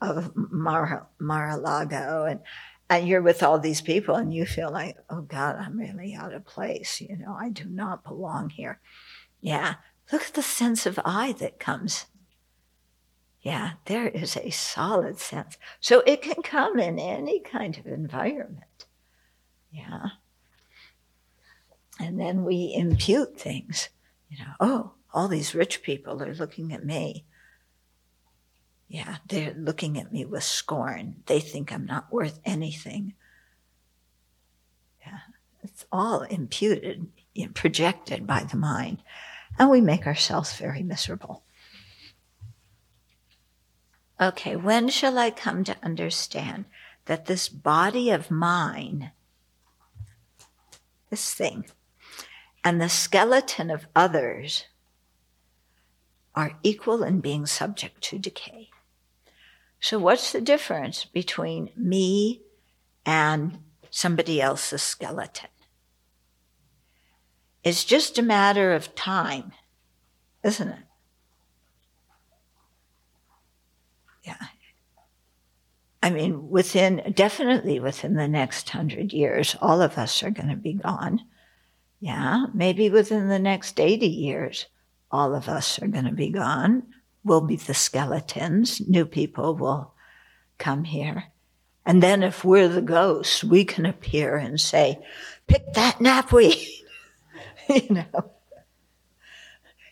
[0.00, 2.40] of Mar Mar-a-Lago and
[2.88, 6.32] and you're with all these people and you feel like, oh God, I'm really out
[6.32, 7.00] of place.
[7.00, 8.80] You know, I do not belong here.
[9.40, 9.74] Yeah.
[10.12, 12.06] Look at the sense of I that comes.
[13.42, 15.56] Yeah, there is a solid sense.
[15.80, 18.86] So it can come in any kind of environment.
[19.72, 20.06] Yeah.
[21.98, 23.88] And then we impute things.
[24.28, 27.24] You know, oh, all these rich people are looking at me.
[28.88, 31.16] Yeah, they're looking at me with scorn.
[31.26, 33.14] They think I'm not worth anything.
[35.04, 35.18] Yeah,
[35.62, 39.02] it's all imputed, you know, projected by the mind.
[39.58, 41.42] And we make ourselves very miserable.
[44.20, 46.66] Okay, when shall I come to understand
[47.06, 49.10] that this body of mine,
[51.10, 51.66] this thing,
[52.64, 54.66] and the skeleton of others
[56.34, 58.70] are equal in being subject to decay?
[59.88, 62.42] So, what's the difference between me
[63.04, 63.56] and
[63.88, 65.48] somebody else's skeleton?
[67.62, 69.52] It's just a matter of time,
[70.42, 70.84] isn't it?
[74.24, 74.34] Yeah.
[76.02, 80.56] I mean, within, definitely within the next hundred years, all of us are going to
[80.56, 81.20] be gone.
[82.00, 82.46] Yeah.
[82.52, 84.66] Maybe within the next 80 years,
[85.12, 86.82] all of us are going to be gone
[87.26, 88.80] will be the skeletons.
[88.88, 89.92] New people will
[90.58, 91.24] come here.
[91.84, 95.04] And then if we're the ghosts, we can appear and say,
[95.46, 96.64] pick that knapweed.
[97.68, 98.30] you know.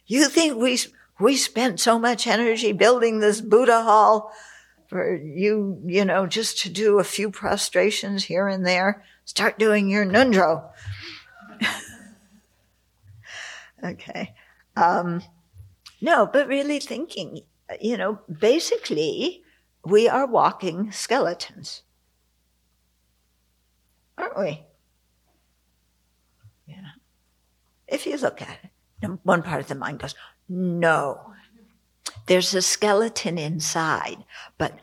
[0.07, 0.79] You think we,
[1.19, 4.33] we spent so much energy building this Buddha hall
[4.89, 9.03] for you, you know, just to do a few prostrations here and there?
[9.25, 10.69] Start doing your ngöndro.
[13.85, 14.35] okay.
[14.77, 15.23] Um,
[16.05, 17.41] no, but really thinking,
[17.81, 19.43] you know, basically,
[19.87, 21.83] we are walking skeletons.
[24.19, 24.67] Aren't we?
[26.67, 26.93] Yeah.
[27.89, 30.15] If you look at it, one part of the mind goes,
[30.47, 31.33] no.
[32.27, 34.25] There's a skeleton inside,
[34.59, 34.79] but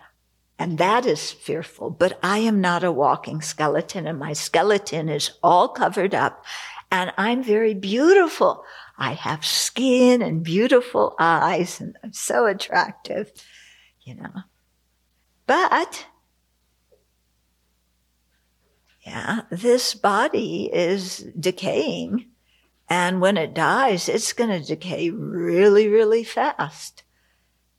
[0.58, 1.92] and that is fearful.
[1.92, 6.44] But I am not a walking skeleton, and my skeleton is all covered up,
[6.92, 8.64] and I'm very beautiful.
[9.02, 13.32] I have skin and beautiful eyes and I'm so attractive,
[14.04, 14.44] you know.
[15.48, 16.06] But,
[19.02, 22.28] yeah, this body is decaying.
[22.88, 27.02] And when it dies, it's going to decay really, really fast.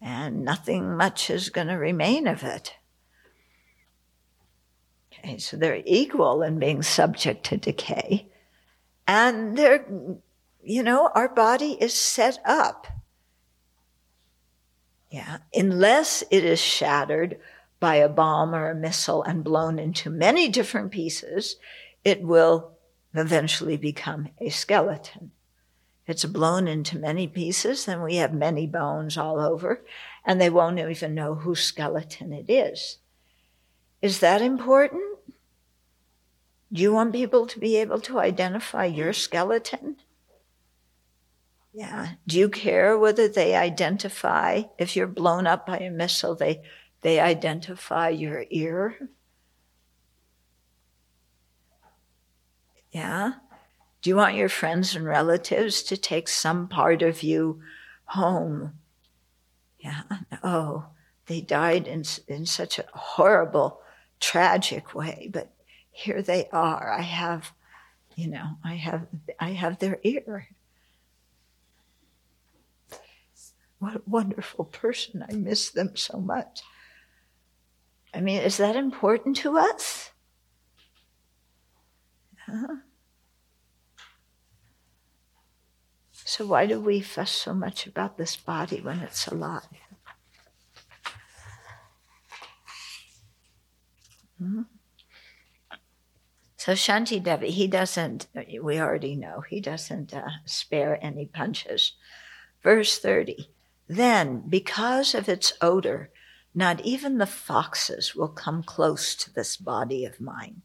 [0.00, 2.74] And nothing much is going to remain of it.
[5.12, 8.26] Okay, so they're equal in being subject to decay.
[9.06, 9.86] And they're
[10.62, 12.86] you know, our body is set up.
[15.10, 17.38] Yeah, unless it is shattered
[17.80, 21.56] by a bomb or a missile and blown into many different pieces,
[22.04, 22.72] it will
[23.14, 25.32] eventually become a skeleton.
[26.06, 29.84] It's blown into many pieces, then we have many bones all over,
[30.24, 32.98] and they won't even know whose skeleton it is.
[34.00, 35.18] Is that important?
[36.72, 39.96] Do you want people to be able to identify your skeleton?
[41.72, 42.12] Yeah.
[42.26, 46.62] Do you care whether they identify, if you're blown up by a missile, they,
[47.00, 49.08] they identify your ear?
[52.90, 53.32] Yeah?
[54.02, 57.62] Do you want your friends and relatives to take some part of you
[58.04, 58.74] home?
[59.78, 60.02] Yeah?
[60.42, 60.86] Oh,
[61.26, 63.80] they died in, in such a horrible,
[64.20, 65.52] tragic way, but
[65.90, 66.92] here they are.
[66.92, 67.52] I have,
[68.14, 69.06] you know, I have,
[69.40, 70.48] I have their ear.
[73.82, 75.24] What a wonderful person.
[75.28, 76.60] I miss them so much.
[78.14, 80.12] I mean, is that important to us?
[86.14, 89.66] So, why do we fuss so much about this body when it's alive?
[94.38, 94.62] Hmm?
[96.56, 98.28] So Shantideva, he doesn't,
[98.62, 101.94] we already know, he doesn't uh, spare any punches.
[102.62, 103.48] Verse 30
[103.92, 106.08] Then, because of its odor,
[106.54, 110.62] not even the foxes will come close to this body of mine,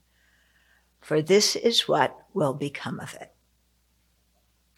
[0.98, 3.34] for this is what will become of it.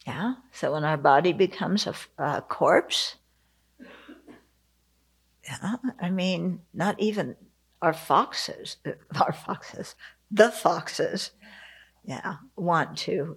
[0.05, 3.15] Yeah, so when our body becomes a, a corpse,
[5.45, 7.37] yeah, I mean, not even
[7.81, 8.79] our foxes,
[9.21, 9.95] our foxes,
[10.29, 11.31] the foxes,
[12.05, 13.37] yeah, want to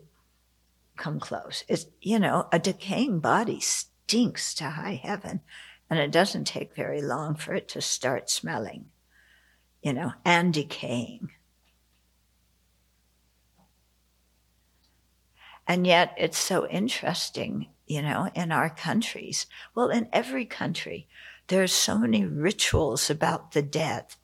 [0.97, 1.64] come close.
[1.68, 3.59] It's, you know, a decaying body
[4.06, 5.41] stinks to high heaven,
[5.89, 8.86] and it doesn't take very long for it to start smelling,
[9.82, 11.30] you know, and decaying.
[15.68, 19.45] And yet it's so interesting, you know, in our countries.
[19.74, 21.08] Well, in every country,
[21.47, 24.16] there are so many rituals about the dead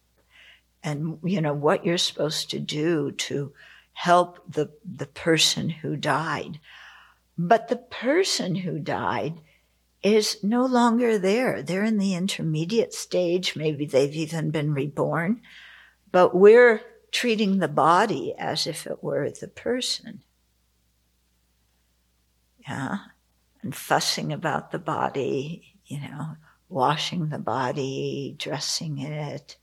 [0.83, 3.51] and you know what you're supposed to do to
[3.93, 6.59] help the the person who died
[7.37, 9.33] but the person who died
[10.01, 11.61] is no longer there.
[11.61, 13.55] They're in the intermediate stage.
[13.55, 15.41] Maybe they've even been reborn.
[16.11, 16.81] But we're
[17.11, 20.23] treating the body as if it were the person.
[22.67, 22.97] Yeah.
[23.61, 26.37] And fussing about the body you know
[26.69, 29.57] washing the body dressing it.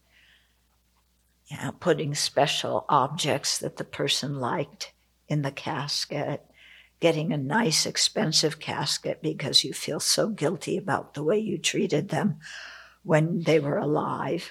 [1.51, 4.93] Know, putting special objects that the person liked
[5.28, 6.45] in the casket,
[7.01, 12.09] getting a nice, expensive casket because you feel so guilty about the way you treated
[12.09, 12.38] them
[13.03, 14.51] when they were alive.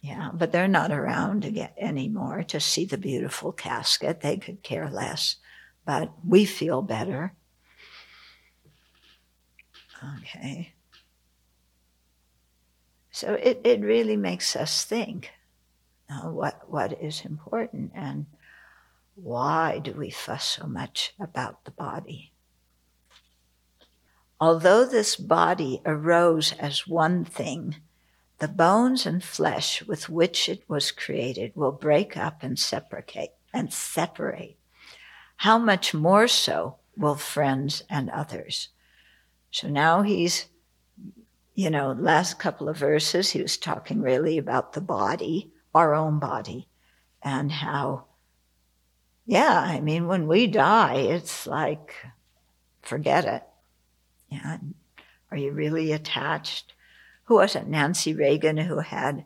[0.00, 4.20] Yeah, but they're not around to get anymore to see the beautiful casket.
[4.20, 5.36] They could care less,
[5.86, 7.32] but we feel better.
[10.18, 10.74] Okay.
[13.10, 15.30] So it, it really makes us think
[16.10, 18.26] uh, what, what is important and
[19.14, 22.32] why do we fuss so much about the body?
[24.40, 27.76] Although this body arose as one thing,
[28.38, 33.72] the bones and flesh with which it was created will break up and separate and
[33.72, 34.58] separate.
[35.36, 38.68] How much more so will friends and others?
[39.50, 40.46] So now he's,
[41.54, 46.18] you know, last couple of verses, he was talking really about the body our own
[46.18, 46.68] body
[47.22, 48.04] and how,
[49.26, 51.94] yeah, I mean, when we die, it's like,
[52.82, 53.42] forget it.
[54.28, 54.58] Yeah.
[55.30, 56.74] Are you really attached?
[57.24, 57.66] Who was it?
[57.66, 59.24] Nancy Reagan, who had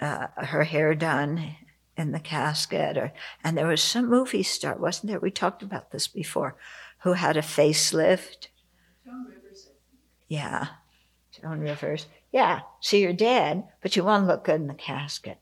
[0.00, 1.56] uh, her hair done
[1.96, 3.12] in the casket, or
[3.44, 5.20] and there was some movie star, wasn't there?
[5.20, 6.56] We talked about this before,
[7.00, 8.48] who had a facelift.
[9.04, 9.68] Joan Rivers.
[10.28, 10.66] Yeah,
[11.30, 12.06] Joan Rivers.
[12.32, 15.38] Yeah, so you're dead, but you want to look good in the casket.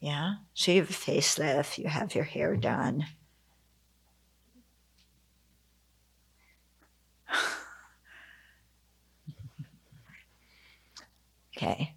[0.00, 3.06] Yeah, so you have a facelift, you have your hair done.
[11.56, 11.94] okay,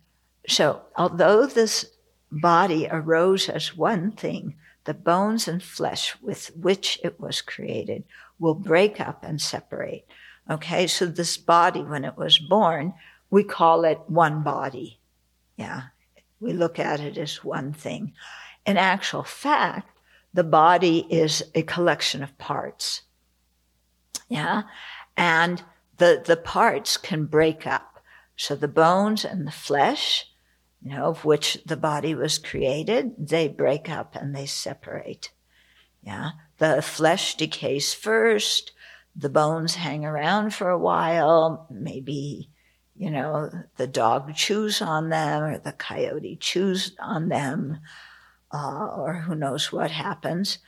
[0.47, 1.85] so although this
[2.31, 8.03] body arose as one thing, the bones and flesh with which it was created
[8.39, 10.07] will break up and separate.
[10.49, 12.93] Okay, so this body, when it was born,
[13.29, 14.99] we call it one body.
[15.55, 15.83] Yeah,
[16.41, 18.13] we look at it as one thing.
[18.65, 19.99] In actual fact,
[20.33, 23.03] the body is a collection of parts.
[24.27, 24.63] Yeah,
[25.15, 25.63] and
[25.97, 27.99] the, the parts can break up.
[28.35, 30.25] So the bones and the flesh,
[30.81, 35.31] you know, of which the body was created, they break up and they separate.
[36.01, 38.71] Yeah, the flesh decays first,
[39.15, 42.49] the bones hang around for a while, maybe
[43.01, 47.79] you know, the dog chews on them or the coyote chews on them,
[48.53, 50.59] uh, or who knows what happens,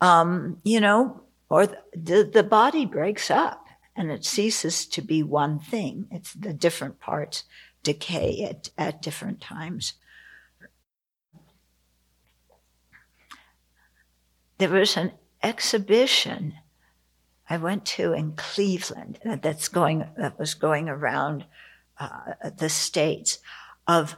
[0.00, 3.64] um, you know, or the, the body breaks up
[3.94, 6.08] and it ceases to be one thing.
[6.10, 7.44] It's the different parts
[7.82, 9.94] decay at, at different times.
[14.58, 15.12] there was an
[15.42, 16.54] exhibition
[17.48, 21.44] I went to in Cleveland that's going that was going around
[21.98, 23.38] uh, the states
[23.86, 24.16] of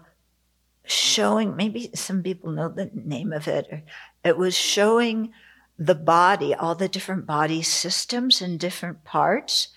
[0.85, 3.85] showing maybe some people know the name of it.
[4.25, 5.33] It was showing
[5.79, 9.69] the body all the different body systems and different parts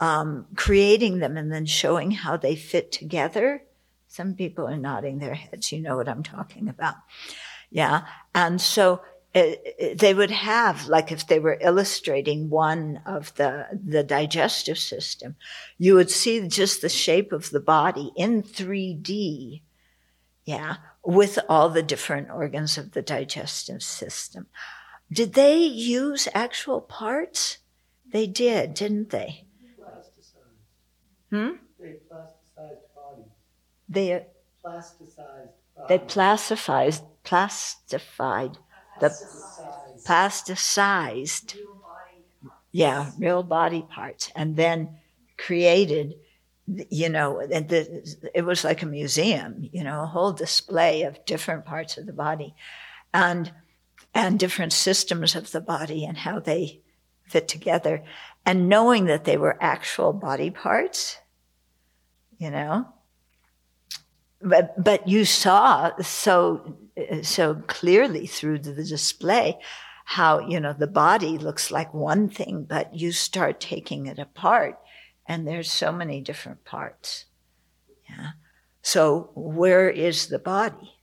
[0.00, 3.62] um, creating them and then showing how they fit together.
[4.08, 5.70] Some people are nodding their heads.
[5.70, 6.96] You know what i'm talking about.
[7.70, 8.06] Yeah.
[8.34, 9.02] And so
[9.32, 15.36] it, they would have like if they were illustrating one of the the digestive system
[15.78, 19.62] you would see just the shape of the body in 3d
[20.44, 24.46] yeah with all the different organs of the digestive system.
[25.12, 27.58] Did they use actual parts?
[28.12, 29.44] They did didn't they?
[31.30, 31.50] Hmm?
[31.78, 33.24] They plasticized bodies.
[33.88, 34.26] They
[34.64, 35.88] plasticized bodies.
[35.88, 38.58] they plastified plastified
[39.00, 39.10] the
[40.06, 41.56] plasticized,
[42.72, 44.96] yeah, real body parts, and then
[45.36, 46.14] created,
[46.66, 51.64] you know, the, it was like a museum, you know, a whole display of different
[51.64, 52.54] parts of the body,
[53.12, 53.52] and
[54.14, 56.80] and different systems of the body and how they
[57.24, 58.02] fit together,
[58.44, 61.18] and knowing that they were actual body parts,
[62.38, 62.86] you know.
[64.42, 66.76] But but you saw so
[67.22, 69.58] so clearly through the display
[70.04, 74.78] how you know the body looks like one thing but you start taking it apart
[75.26, 77.26] and there's so many different parts.
[78.08, 78.30] Yeah.
[78.82, 80.96] So where is the body?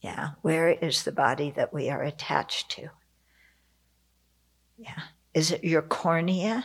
[0.00, 0.30] Yeah.
[0.42, 2.88] Where is the body that we are attached to?
[4.76, 5.02] Yeah.
[5.34, 6.64] Is it your cornea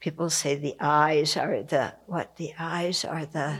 [0.00, 3.58] people say the eyes are the what the eyes are the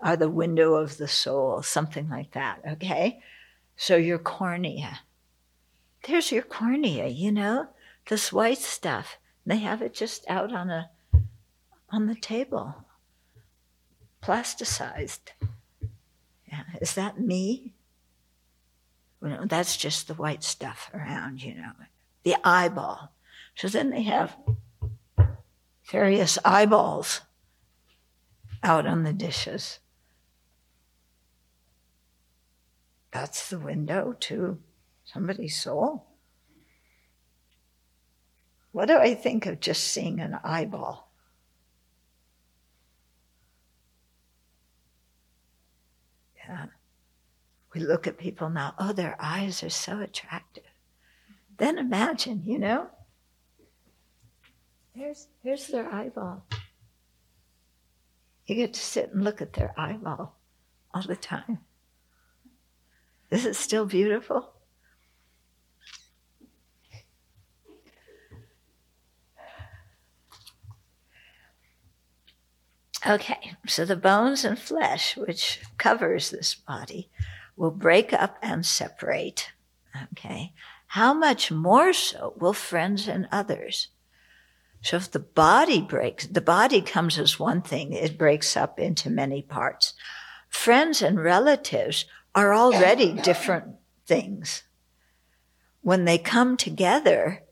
[0.00, 3.20] are the window of the soul, something like that, okay?
[3.76, 5.00] So your cornea.
[6.06, 7.68] There's your cornea, you know,
[8.08, 9.18] this white stuff.
[9.46, 10.90] They have it just out on a
[11.90, 12.84] on the table.
[14.22, 15.32] Plasticized.
[16.48, 16.62] Yeah.
[16.80, 17.74] Is that me?
[19.20, 21.72] Well, that's just the white stuff around, you know.
[22.24, 23.12] The eyeball.
[23.54, 24.36] So then they have
[25.92, 27.20] various eyeballs
[28.62, 29.78] out on the dishes.
[33.10, 34.58] That's the window to
[35.04, 36.06] somebody's soul.
[38.72, 41.12] What do I think of just seeing an eyeball?
[46.38, 46.66] Yeah.
[47.74, 50.64] We look at people now, oh, their eyes are so attractive.
[51.58, 52.88] Then imagine, you know,
[54.94, 56.44] here's, here's their eyeball.
[58.46, 60.36] You get to sit and look at their eyeball
[60.92, 61.58] all the time.
[63.30, 64.52] Is it still beautiful?
[73.04, 77.08] Okay, so the bones and flesh, which covers this body,
[77.56, 79.50] will break up and separate.
[80.12, 80.52] Okay,
[80.88, 83.88] how much more so will friends and others?
[84.82, 89.10] So if the body breaks, the body comes as one thing, it breaks up into
[89.10, 89.94] many parts.
[90.48, 92.04] Friends and relatives
[92.34, 93.76] are already different
[94.06, 94.64] things.
[95.82, 97.42] When they come together,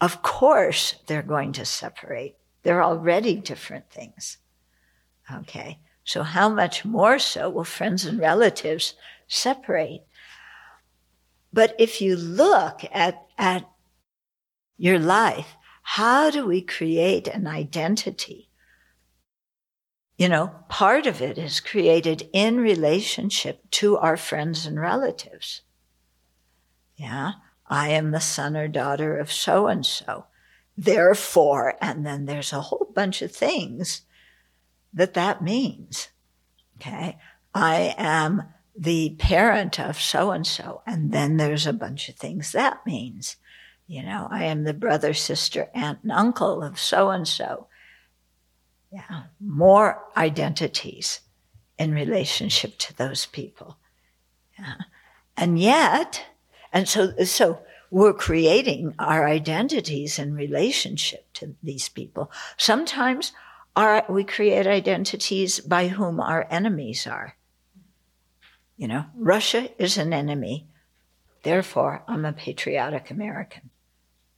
[0.00, 2.36] of course, they're going to separate.
[2.62, 4.38] They're already different things.
[5.32, 5.78] Okay.
[6.04, 8.94] So how much more so will friends and relatives
[9.26, 10.06] separate?
[11.52, 13.68] But if you look at, at
[14.76, 15.56] your life,
[15.92, 18.48] how do we create an identity
[20.18, 25.62] you know, part of it is created in relationship to our friends and relatives.
[26.96, 27.32] Yeah.
[27.68, 30.26] I am the son or daughter of so and so.
[30.76, 34.02] Therefore, and then there's a whole bunch of things
[34.92, 36.08] that that means.
[36.76, 37.18] Okay.
[37.54, 38.42] I am
[38.76, 40.82] the parent of so and so.
[40.84, 43.36] And then there's a bunch of things that means.
[43.88, 47.66] You know, I am the brother, sister, aunt, and uncle of so and so
[48.90, 51.20] yeah, more identities
[51.78, 53.76] in relationship to those people.
[54.58, 54.74] Yeah.
[55.36, 56.24] And yet,
[56.72, 57.60] and so, so
[57.90, 62.30] we're creating our identities in relationship to these people.
[62.56, 63.32] Sometimes
[63.76, 67.36] our, we create identities by whom our enemies are.
[68.76, 70.66] You know, Russia is an enemy.
[71.42, 73.70] Therefore, I'm a patriotic American.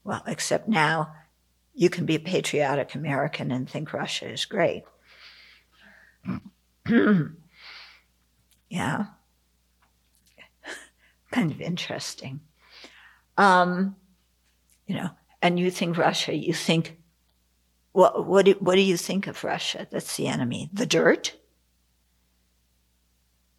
[0.05, 1.13] Well, except now
[1.75, 4.85] you can be a patriotic American and think Russia is great.
[8.69, 9.05] yeah.
[11.31, 12.41] kind of interesting.
[13.37, 13.97] Um,
[14.87, 16.99] you know, and you think Russia, you think,
[17.93, 19.87] what, what, do, what do you think of Russia?
[19.91, 20.69] That's the enemy.
[20.73, 21.35] The dirt?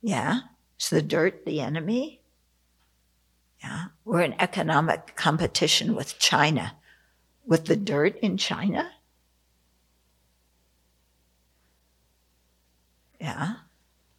[0.02, 0.42] Yeah.
[0.80, 2.21] Is the dirt the enemy?
[3.64, 3.86] Yeah.
[4.06, 6.78] We're in economic competition with China.
[7.46, 8.92] With the dirt in China?
[13.20, 13.56] Yeah.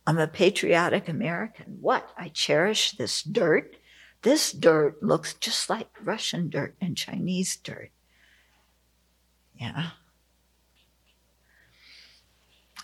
[0.06, 1.78] I'm a patriotic American.
[1.80, 2.10] What?
[2.16, 3.76] I cherish this dirt?
[4.22, 7.90] This dirt looks just like Russian dirt and Chinese dirt.
[9.58, 9.90] Yeah.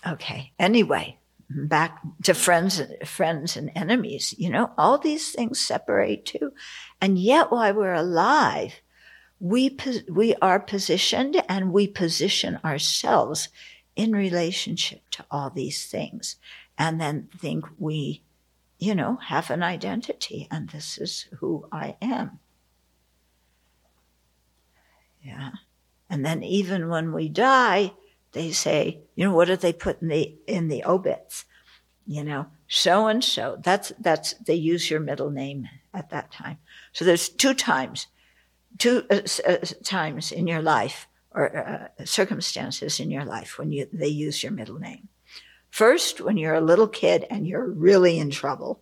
[0.05, 0.51] Okay.
[0.59, 1.18] Anyway,
[1.49, 4.35] back to friends, and friends and enemies.
[4.37, 6.53] You know, all these things separate too,
[7.01, 8.73] and yet while we're alive,
[9.39, 9.77] we
[10.09, 13.49] we are positioned and we position ourselves
[13.95, 16.37] in relationship to all these things,
[16.77, 18.23] and then think we
[18.79, 22.39] you know, have an identity, and this is who I am.
[25.21, 25.51] Yeah.
[26.09, 27.91] And then even when we die,
[28.31, 31.45] they say, you know, what do they put in the in the obits?
[32.05, 33.57] You know, so and so.
[33.61, 36.57] That's that's they use your middle name at that time.
[36.93, 38.07] So there's two times,
[38.77, 43.87] two uh, uh, times in your life or uh, circumstances in your life when you
[43.91, 45.07] they use your middle name.
[45.69, 48.81] First, when you're a little kid and you're really in trouble.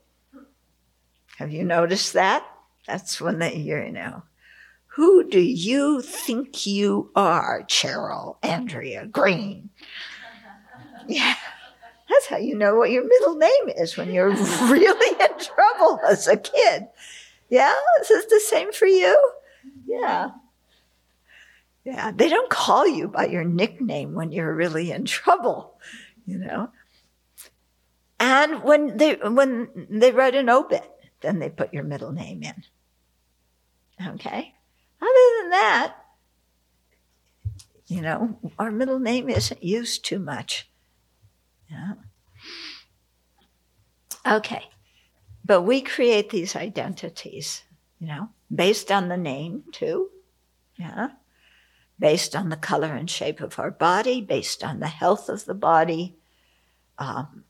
[1.38, 2.46] Have you noticed that?
[2.88, 4.24] That's when they, you know,
[4.98, 9.70] who do you think you are, Cheryl Andrea Greene?
[11.10, 11.36] Yeah.
[12.10, 14.30] That's how you know what your middle name is when you're
[14.64, 16.88] really in trouble as a kid.
[17.48, 17.74] Yeah?
[18.02, 19.32] Is this the same for you?
[19.86, 20.32] Yeah.
[21.86, 22.12] Yeah.
[22.14, 25.80] They don't call you by your nickname when you're really in trouble,
[26.26, 26.72] you know?
[28.20, 30.92] And when they when they write an obit,
[31.22, 32.64] then they put your middle name in.
[34.16, 34.56] Okay?
[35.02, 35.96] Other than that,
[37.88, 40.70] you know, our middle name isn't used too much.
[41.70, 41.94] Yeah.
[44.26, 44.64] Okay.
[45.46, 47.64] But we create these identities,
[48.00, 50.10] you know, based on the name too.
[50.76, 51.10] Yeah.
[52.00, 55.56] Based on the color and shape of our body, based on the health of the
[55.56, 56.16] body,
[57.00, 57.44] um,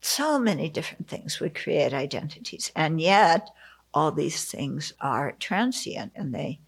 [0.00, 2.72] so many different things we create identities.
[2.74, 3.48] And yet,
[3.94, 6.58] all these things are transient and they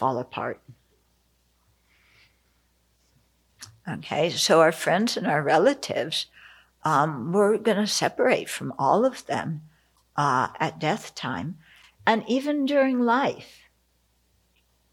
[0.00, 0.58] fall apart.
[3.86, 6.24] Okay, so our friends and our relatives,
[6.84, 9.60] um, we're going to separate from all of them
[10.16, 11.58] uh, at death time
[12.06, 13.60] and even during life.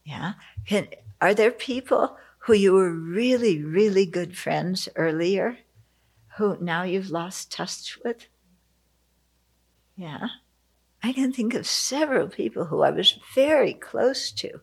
[0.03, 0.33] Yeah.
[0.65, 0.89] Can,
[1.21, 5.57] are there people who you were really, really good friends earlier
[6.35, 8.27] who now you've lost touch with?
[9.95, 10.27] Yeah.
[11.01, 14.59] I can think of several people who I was very close to,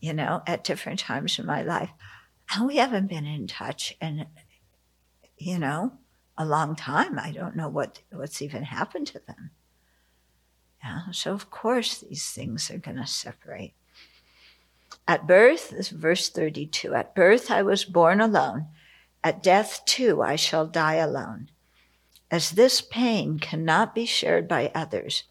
[0.00, 1.90] you know, at different times in my life.
[2.54, 4.26] And we haven't been in touch in,
[5.38, 5.92] you know,
[6.36, 7.18] a long time.
[7.18, 9.50] I don't know what, what's even happened to them.
[10.82, 13.74] Yeah, so of course these things are going to separate.
[15.06, 18.68] At birth, this verse 32, at birth I was born alone
[19.22, 21.50] at death, too, I shall die alone,
[22.30, 25.24] as this pain cannot be shared by others.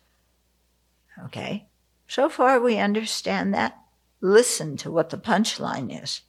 [1.25, 1.67] Okay?
[2.07, 3.79] So far, we understand that.
[4.21, 6.21] Listen to what the punchline is.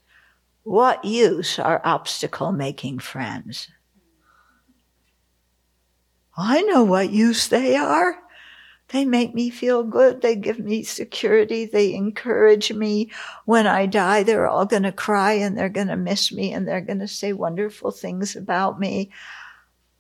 [0.63, 3.69] What use are obstacle making friends?
[6.37, 8.19] I know what use they are.
[8.89, 10.21] They make me feel good.
[10.21, 11.65] They give me security.
[11.65, 13.11] They encourage me.
[13.45, 16.67] When I die, they're all going to cry and they're going to miss me and
[16.67, 19.11] they're going to say wonderful things about me.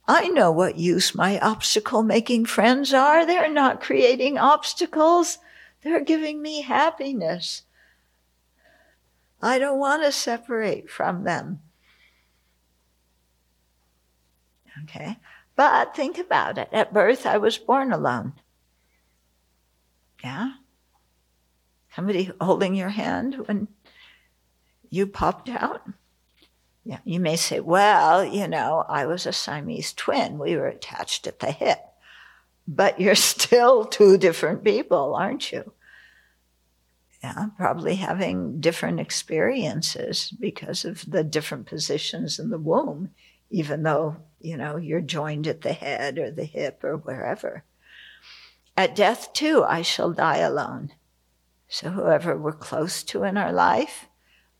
[0.09, 3.24] I know what use my obstacle making friends are.
[3.24, 5.38] They're not creating obstacles.
[5.82, 7.62] They're giving me happiness.
[9.43, 11.61] I don't want to separate from them.
[14.84, 15.16] Okay.
[15.57, 16.68] But think about it.
[16.72, 18.34] At birth, I was born alone.
[20.22, 20.53] Yeah?
[21.95, 23.68] Somebody holding your hand when
[24.91, 25.82] you popped out?
[26.84, 30.38] Yeah, you may say, well, you know, I was a Siamese twin.
[30.38, 31.78] We were attached at the hip.
[32.66, 35.72] But you're still two different people, aren't you?
[37.23, 43.11] Yeah, probably having different experiences because of the different positions in the womb,
[43.51, 47.64] even though, you know, you're joined at the head or the hip or wherever.
[48.75, 50.93] At death, too, I shall die alone.
[51.68, 54.09] So, whoever we're close to in our life,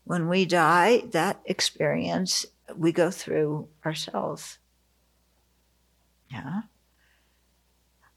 [0.03, 2.45] when we die, that experience
[2.75, 4.59] we go through ourselves.
[6.29, 6.61] Yeah.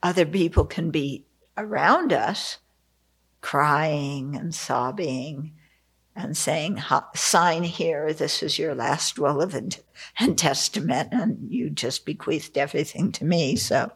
[0.03, 1.25] Other people can be
[1.57, 2.59] around us
[3.45, 5.53] crying and sobbing
[6.17, 6.81] and saying,
[7.15, 9.79] sign here, this is your last will of and,
[10.19, 13.93] and testament, and you just bequeathed everything to me, so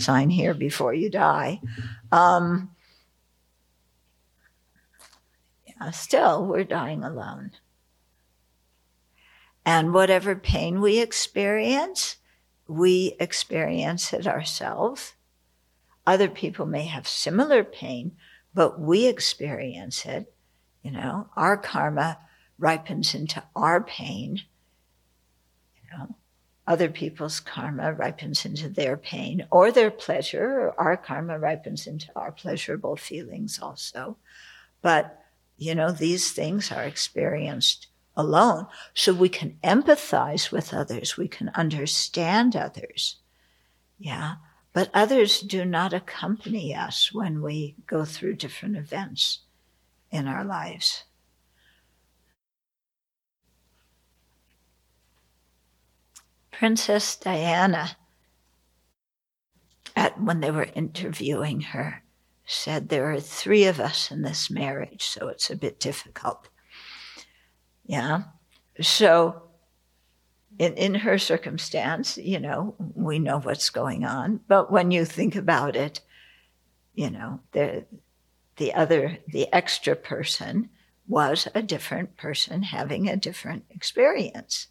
[0.00, 1.60] sign here before you die.
[2.10, 2.72] Um,
[5.64, 7.52] yeah, still, we're dying alone.
[9.64, 12.16] And whatever pain we experience,
[12.66, 15.12] we experience it ourselves.
[16.04, 18.16] Other people may have similar pain,
[18.58, 20.34] but we experience it.
[20.82, 22.18] You know, our karma
[22.58, 24.42] ripens into our pain.
[25.76, 26.16] You know,
[26.66, 32.32] other people's karma ripens into their pain or their pleasure, our karma ripens into our
[32.32, 34.16] pleasurable feelings also.
[34.82, 35.16] But,
[35.56, 37.86] you know, these things are experienced
[38.16, 38.66] alone.
[38.92, 43.18] So we can empathize with others, we can understand others.
[44.00, 44.34] Yeah.
[44.72, 49.40] But others do not accompany us when we go through different events
[50.10, 51.04] in our lives.
[56.52, 57.96] Princess Diana,
[59.94, 62.02] at, when they were interviewing her,
[62.44, 66.48] said there are three of us in this marriage, so it's a bit difficult.
[67.86, 68.22] Yeah.
[68.80, 69.47] So
[70.58, 74.40] in, in her circumstance, you know, we know what's going on.
[74.48, 76.00] But when you think about it,
[76.94, 77.86] you know, the
[78.56, 80.68] the other, the extra person
[81.06, 84.66] was a different person having a different experience.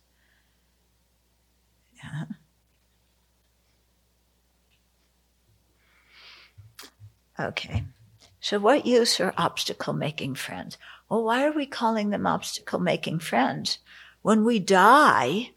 [1.95, 2.25] Yeah.
[7.39, 7.85] Okay.
[8.41, 10.77] So, what use are obstacle making friends?
[11.09, 13.79] Well, why are we calling them obstacle making friends?
[14.21, 15.51] When we die,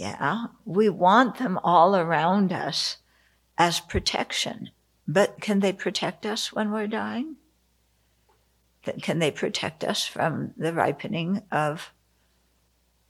[0.00, 2.96] yeah, we want them all around us
[3.58, 4.70] as protection.
[5.06, 7.36] But can they protect us when we're dying?
[9.02, 11.92] Can they protect us from the ripening of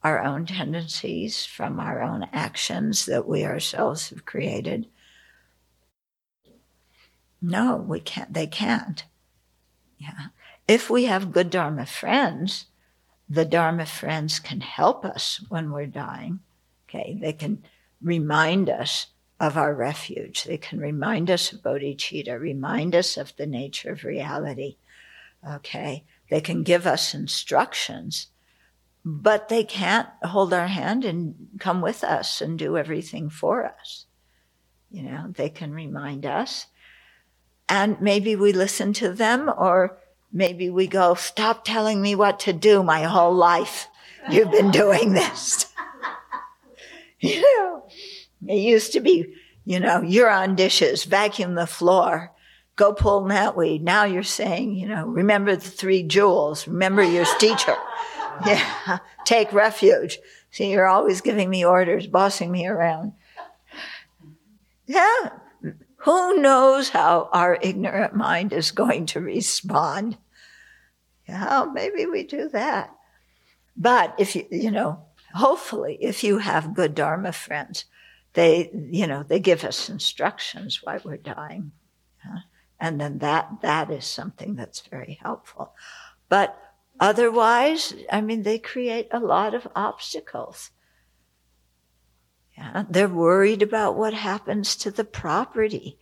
[0.03, 4.89] our own tendencies, from our own actions that we ourselves have created?
[7.41, 8.35] No, we can't.
[8.35, 9.05] They can't.
[9.97, 10.27] Yeah.
[10.67, 12.67] If we have good Dharma friends,
[13.29, 16.41] the Dharma friends can help us when we're dying.
[16.91, 17.63] Okay, they can
[18.03, 19.07] remind us
[19.39, 20.45] of our refuge.
[20.45, 24.77] They can remind us of bodhicitta, remind us of the nature of reality.
[25.49, 28.27] Okay, they can give us instructions,
[29.05, 34.07] but they can't hold our hand and come with us and do everything for us.
[34.91, 36.67] You know, they can remind us.
[37.69, 39.97] And maybe we listen to them, or
[40.33, 43.87] maybe we go, Stop telling me what to do my whole life.
[44.29, 45.70] You've been doing this.
[47.29, 47.87] You know,
[48.49, 49.35] it used to be,
[49.67, 52.33] you know, you're on dishes, vacuum the floor,
[52.77, 53.83] go pull knotweed.
[53.83, 57.77] Now you're saying, you know, remember the three jewels, remember your teacher.
[58.47, 60.19] Yeah, take refuge.
[60.51, 63.13] See, you're always giving me orders, bossing me around.
[64.87, 65.31] Yeah,
[65.97, 70.17] who knows how our ignorant mind is going to respond?
[71.29, 72.95] Yeah, maybe we do that.
[73.77, 75.05] But if you, you know,
[75.35, 77.85] hopefully, if you have good Dharma friends,
[78.35, 81.73] they, you know, they give us instructions while we're dying.
[82.25, 82.41] Yeah?
[82.79, 85.75] And then that, that is something that's very helpful.
[86.29, 86.57] But
[86.99, 90.71] otherwise, I mean, they create a lot of obstacles.
[92.57, 92.85] Yeah?
[92.89, 95.99] They're worried about what happens to the property.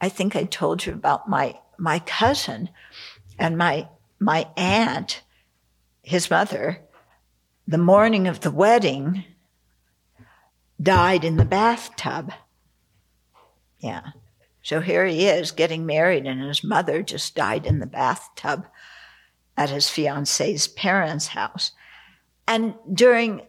[0.00, 2.70] I think I told you about my, my cousin
[3.38, 3.88] and my,
[4.18, 5.22] my aunt,
[6.02, 6.80] his mother,
[7.68, 9.24] the morning of the wedding,
[10.80, 12.32] died in the bathtub.
[13.78, 14.12] Yeah.
[14.62, 18.66] So here he is getting married, and his mother just died in the bathtub
[19.54, 21.72] at his fiance's parents' house.
[22.46, 23.42] And during,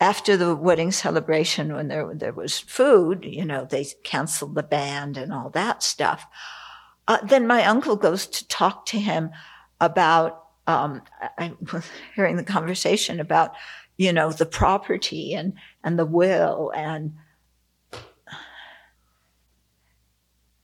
[0.00, 5.16] after the wedding celebration, when there, there was food, you know, they canceled the band
[5.16, 6.26] and all that stuff.
[7.06, 9.30] Uh, then my uncle goes to talk to him
[9.80, 11.02] about um,
[11.38, 13.52] I was hearing the conversation about,
[13.96, 17.14] you know, the property and, and the will and,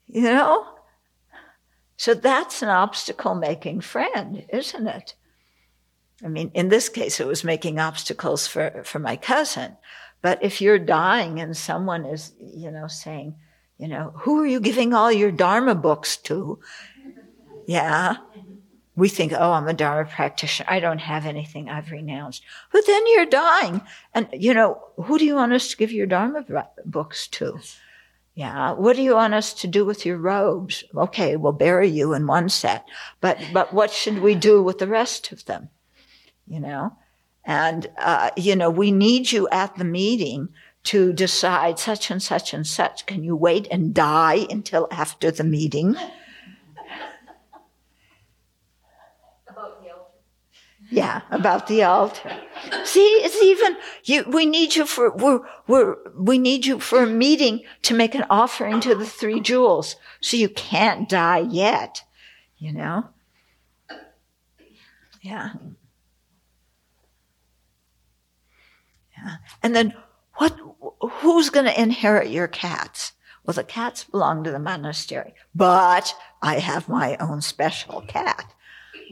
[0.06, 0.66] you know,
[1.96, 5.14] so that's an obstacle making friend, isn't it?
[6.24, 9.76] I mean, in this case, it was making obstacles for, for my cousin.
[10.22, 13.34] But if you're dying and someone is, you know, saying,
[13.78, 16.58] you know, who are you giving all your Dharma books to?
[17.66, 18.16] Yeah
[18.96, 20.68] we think, oh, I'm a Dharma practitioner.
[20.70, 22.42] I don't have anything I've renounced.
[22.72, 23.80] But then you're dying.
[24.14, 26.44] And, you know, who do you want us to give your Dharma
[26.84, 27.60] books to?
[28.34, 28.72] Yeah.
[28.72, 30.84] What do you want us to do with your robes?
[30.96, 32.86] Okay, we'll bury you in one set,
[33.20, 35.68] but, but what should we do with the rest of them?
[36.46, 36.96] You know?
[37.44, 40.48] And, uh, you know, we need you at the meeting
[40.84, 43.06] to decide such and such and such.
[43.06, 45.96] Can you wait and die until after the meeting?
[49.48, 50.18] About the altar.
[50.90, 52.32] Yeah, about the altar.
[52.84, 54.24] See, it's even you.
[54.28, 58.24] We need you for we're, we're we need you for a meeting to make an
[58.28, 62.02] offering to the three jewels, so you can't die yet.
[62.58, 63.08] You know.
[65.20, 65.50] Yeah.
[69.16, 69.94] Yeah, and then
[70.34, 70.58] what?
[71.20, 73.12] Who's going to inherit your cats?
[73.44, 78.52] Well, the cats belong to the monastery, but I have my own special cat.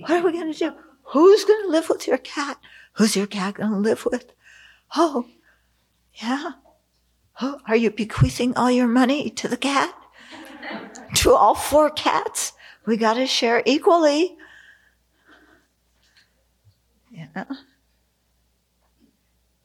[0.01, 0.73] What are we going to do?
[1.09, 2.59] Who's going to live with your cat?
[2.95, 4.33] Who's your cat going to live with?
[4.97, 5.27] Oh,
[6.15, 6.53] yeah.
[7.41, 9.95] Oh, are you bequeathing all your money to the cat?
[11.15, 12.53] to all four cats?
[12.87, 14.37] We got to share equally.
[17.11, 17.45] Yeah.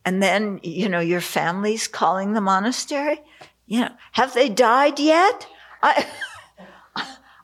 [0.06, 3.22] And then, you know, your family's calling the monastery.
[3.66, 5.48] You know, have they died yet?
[5.82, 6.06] I,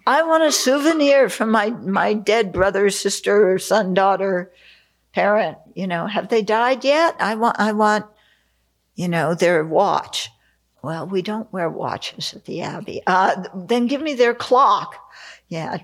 [0.10, 4.52] I want a souvenir from my, my dead brother, sister, son, daughter,
[5.14, 5.60] parent.
[5.76, 7.16] You know, have they died yet?
[7.20, 8.08] I want, I want,
[8.96, 10.32] you know, their watch.
[10.82, 13.04] Well, we don't wear watches at the Abbey.
[13.06, 14.96] Uh, then give me their clock.
[15.48, 15.78] Yeah.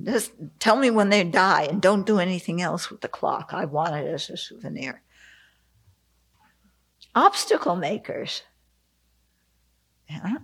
[0.00, 0.30] Just
[0.60, 3.50] tell me when they die and don't do anything else with the clock.
[3.52, 5.02] I want it as a souvenir.
[7.16, 8.44] Obstacle makers.
[10.08, 10.36] Yeah.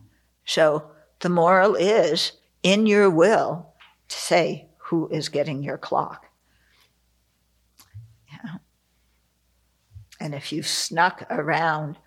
[0.45, 0.91] So
[1.21, 2.33] the moral is
[2.63, 3.75] in your will
[4.09, 6.27] to say who is getting your clock.
[8.31, 8.57] Yeah.
[10.21, 11.99] And if you've snuck around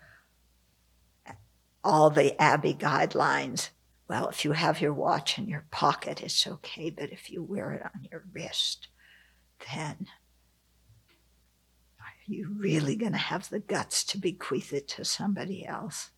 [1.84, 3.70] all the Abbey guidelines,
[4.08, 7.72] well, if you have your watch in your pocket, it's okay, but if you wear
[7.72, 8.88] it on your wrist,
[9.74, 10.06] then
[12.00, 16.10] are you really going to have the guts to bequeath it to somebody else?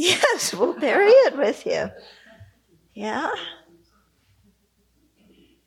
[0.00, 1.90] Yes, we'll bury it with you.
[2.94, 3.30] Yeah.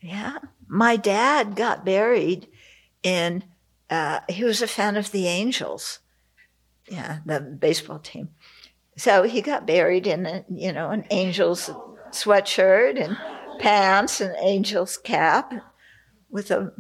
[0.01, 0.39] Yeah.
[0.67, 2.47] My dad got buried
[3.03, 3.43] in,
[3.91, 5.99] uh, he was a fan of the Angels.
[6.89, 8.29] Yeah, the baseball team.
[8.97, 11.69] So he got buried in, a, you know, an Angels
[12.09, 13.15] sweatshirt and
[13.59, 15.53] pants and Angels cap
[16.31, 16.73] with a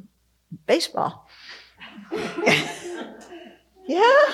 [0.65, 1.27] baseball.
[3.87, 4.25] yeah.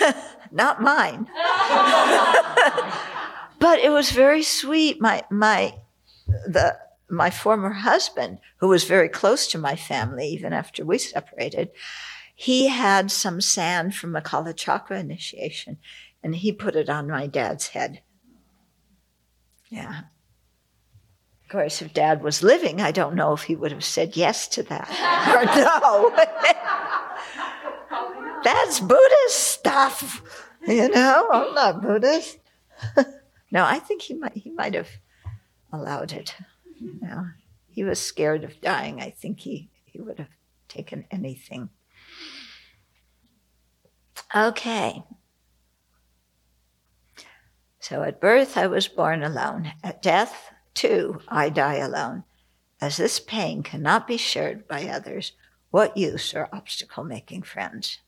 [0.52, 1.28] Not mine.
[3.58, 5.00] but it was very sweet.
[5.00, 5.74] My my
[6.46, 6.78] the
[7.08, 11.70] my former husband, who was very close to my family even after we separated,
[12.34, 15.78] he had some sand from a Kala Chakra initiation
[16.22, 18.00] and he put it on my dad's head.
[19.68, 20.00] Yeah.
[21.44, 24.48] Of course, if dad was living, I don't know if he would have said yes
[24.48, 24.88] to that
[25.34, 26.10] or no.
[28.44, 30.22] That's Buddhist stuff.
[30.66, 32.38] You know, I'm not Buddhist.
[33.50, 34.88] no, I think he might he might have
[35.72, 36.34] allowed it.
[36.78, 37.26] You know,
[37.68, 39.00] he was scared of dying.
[39.00, 40.28] I think he, he would have
[40.68, 41.70] taken anything.
[44.34, 45.02] Okay.
[47.80, 49.72] So at birth, I was born alone.
[49.82, 52.24] At death, too, I die alone.
[52.80, 55.32] As this pain cannot be shared by others,
[55.70, 57.98] what use are obstacle making friends?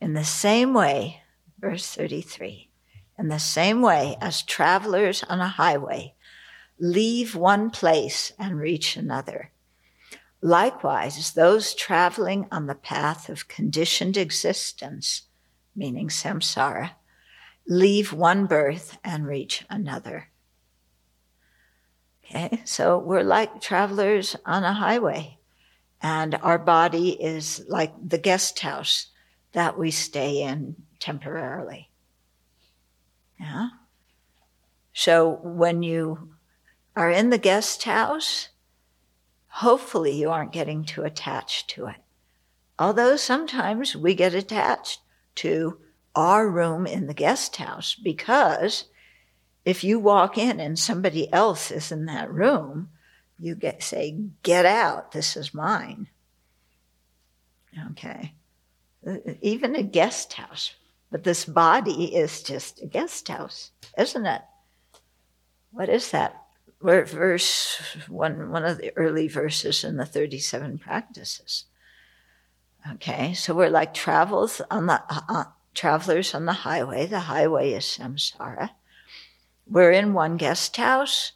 [0.00, 1.22] In the same way,
[1.58, 2.70] verse 33,
[3.18, 6.14] in the same way as travelers on a highway
[6.78, 9.50] leave one place and reach another.
[10.40, 15.22] Likewise, those traveling on the path of conditioned existence,
[15.74, 16.90] meaning samsara,
[17.66, 20.28] leave one birth and reach another.
[22.24, 25.38] Okay, so we're like travelers on a highway,
[26.00, 29.06] and our body is like the guest house
[29.52, 31.90] that we stay in temporarily.
[33.38, 33.68] Yeah.
[34.92, 36.34] So when you
[36.96, 38.48] are in the guest house,
[39.48, 41.96] hopefully you aren't getting too attached to it.
[42.78, 45.00] Although sometimes we get attached
[45.36, 45.78] to
[46.14, 48.84] our room in the guest house because
[49.64, 52.90] if you walk in and somebody else is in that room,
[53.38, 55.12] you get say, "Get out!
[55.12, 56.08] This is mine."
[57.90, 58.34] Okay
[59.40, 60.74] even a guest house.
[61.10, 64.42] But this body is just a guest house, isn't it?
[65.70, 66.44] What is that?
[66.80, 71.64] verse one one of the early verses in the 37 practices.
[72.92, 75.44] Okay, so we're like travels on the uh, uh,
[75.74, 77.06] travelers on the highway.
[77.06, 78.70] The highway is samsara.
[79.66, 81.32] We're in one guest house.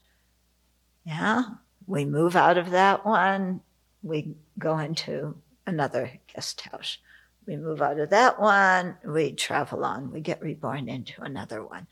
[1.04, 1.42] Yeah,
[1.86, 3.60] we move out of that one.
[4.02, 5.36] We go into
[5.66, 6.98] another guest house.
[7.46, 8.96] We move out of that one.
[9.04, 10.12] We travel on.
[10.12, 11.86] We get reborn into another one.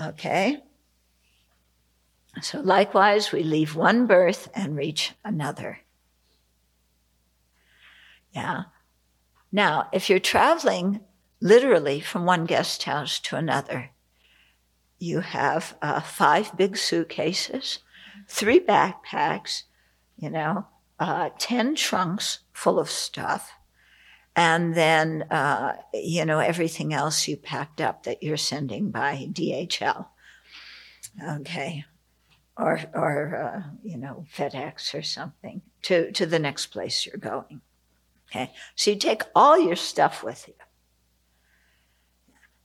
[0.00, 0.62] Okay.
[2.40, 5.80] So likewise, we leave one birth and reach another.
[8.32, 8.64] Yeah.
[9.50, 11.00] Now, if you're traveling
[11.40, 13.90] literally from one guest house to another,
[14.98, 17.80] you have uh, five big suitcases,
[18.28, 19.64] three backpacks,
[20.16, 20.66] you know,
[20.98, 23.52] uh, 10 trunks full of stuff,
[24.34, 30.06] and then, uh, you know, everything else you packed up that you're sending by DHL.
[31.28, 31.84] Okay.
[32.56, 37.60] Or, or uh, you know, FedEx or something to, to the next place you're going.
[38.34, 40.54] Okay, so you take all your stuff with you.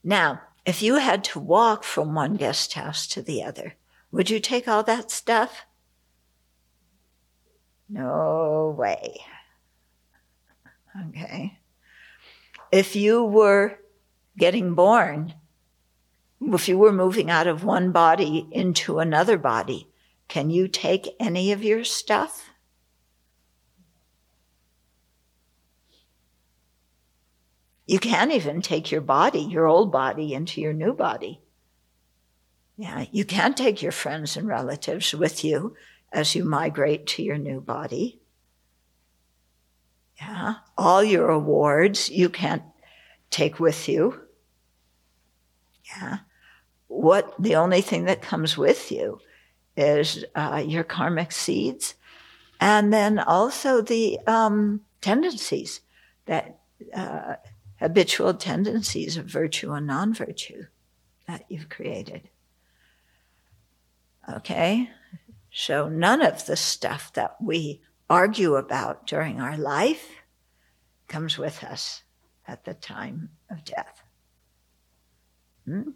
[0.02, 3.76] Now, if you had to walk from one guest house to the other,
[4.10, 5.66] would you take all that stuff?
[7.90, 9.18] No way.
[11.10, 11.57] Okay.
[12.72, 13.80] If you were
[14.38, 15.34] getting born,
[16.42, 19.90] if you were moving out of one body into another body,
[20.28, 22.50] can you take any of your stuff?
[27.86, 31.40] You can't even take your body, your old body, into your new body.
[32.76, 35.76] Yeah, you can't take your friends and relatives with you
[36.12, 38.20] as you migrate to your new body.
[40.20, 42.64] Yeah, all your awards you can't
[43.30, 44.22] take with you.
[45.96, 46.20] Yeah,
[46.88, 49.20] what the only thing that comes with you
[49.76, 51.96] is uh, your karmic seeds,
[52.60, 55.82] and then also the um, tendencies
[56.26, 56.60] that
[56.94, 57.36] uh,
[57.80, 60.66] habitual tendencies of virtue and non virtue
[61.28, 62.30] that you've created.
[64.32, 64.90] Okay?
[65.52, 70.10] So none of the stuff that we argue about during our life
[71.08, 72.04] comes with us
[72.48, 74.04] at the time of death.
[75.66, 75.92] Hmm?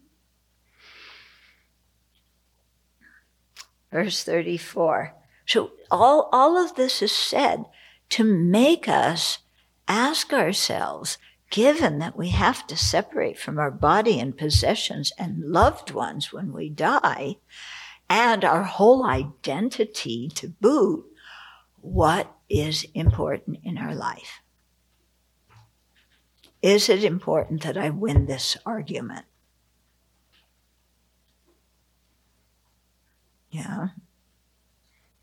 [3.91, 5.13] Verse 34.
[5.45, 7.65] So all, all of this is said
[8.09, 9.39] to make us
[9.87, 11.17] ask ourselves
[11.49, 16.53] given that we have to separate from our body and possessions and loved ones when
[16.53, 17.35] we die,
[18.09, 21.05] and our whole identity to boot,
[21.81, 24.41] what is important in our life?
[26.61, 29.25] Is it important that I win this argument?
[33.49, 33.89] Yeah.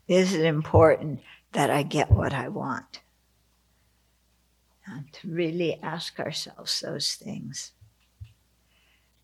[0.07, 1.21] Is it important
[1.53, 3.01] that I get what I want?
[4.91, 7.71] and to really ask ourselves those things.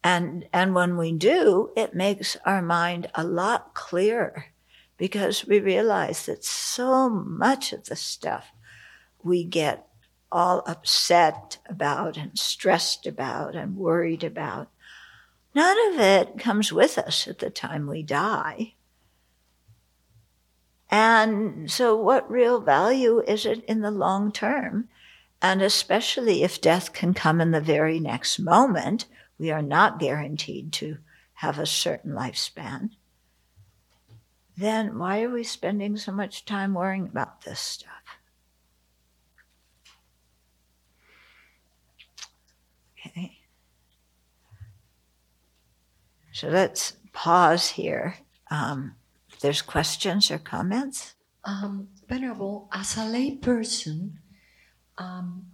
[0.04, 4.46] And, and when we do, it makes our mind a lot clearer
[4.98, 8.52] because we realize that so much of the stuff
[9.24, 9.88] we get
[10.32, 14.70] all upset about and stressed about and worried about,
[15.54, 18.74] none of it comes with us at the time we die.
[20.90, 24.88] And so, what real value is it in the long term
[25.42, 29.06] and especially if death can come in the very next moment,
[29.38, 30.98] we are not guaranteed to
[31.36, 32.90] have a certain lifespan.
[34.58, 37.92] Then why are we spending so much time worrying about this stuff?
[43.06, 43.40] Okay.
[46.32, 48.16] So let's pause here.
[48.50, 48.96] Um,
[49.30, 51.16] if there's questions or comments.
[51.44, 54.20] Um, Venerable, as a lay person,
[54.98, 55.48] um,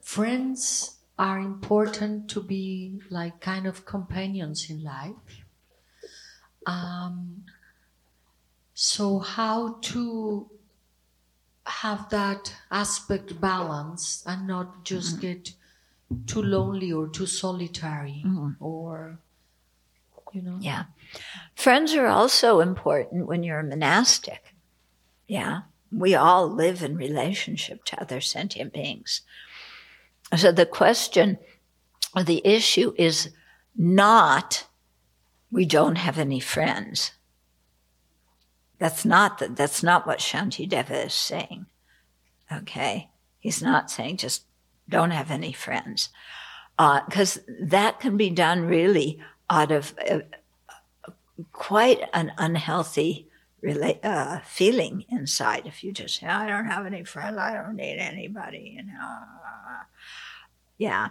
[0.00, 5.44] friends are important to be like kind of companions in life.
[6.66, 7.44] Um,
[8.76, 10.50] so, how to
[11.66, 15.32] have that aspect balanced and not just mm-hmm.
[15.32, 15.52] get
[16.26, 18.62] too lonely or too solitary mm-hmm.
[18.64, 19.18] or,
[20.32, 20.58] you know?
[20.60, 20.84] Yeah.
[21.56, 24.54] Friends are also important when you're a monastic.
[25.26, 29.22] Yeah we all live in relationship to other sentient beings.
[30.36, 31.38] So the question,
[32.14, 33.30] the issue is
[33.76, 34.66] not
[35.52, 37.12] we don't have any friends.
[38.78, 41.66] That's not the, that's not what Shantideva is saying.
[42.52, 44.44] Okay, he's not saying just
[44.88, 46.10] don't have any friends,
[46.76, 49.18] because uh, that can be done really
[49.50, 50.20] out of uh,
[51.52, 53.28] quite an unhealthy
[53.64, 57.76] rela- uh, feeling inside if you just say, I don't have any friends, I don't
[57.76, 59.18] need anybody, you know.
[60.78, 61.08] Yeah.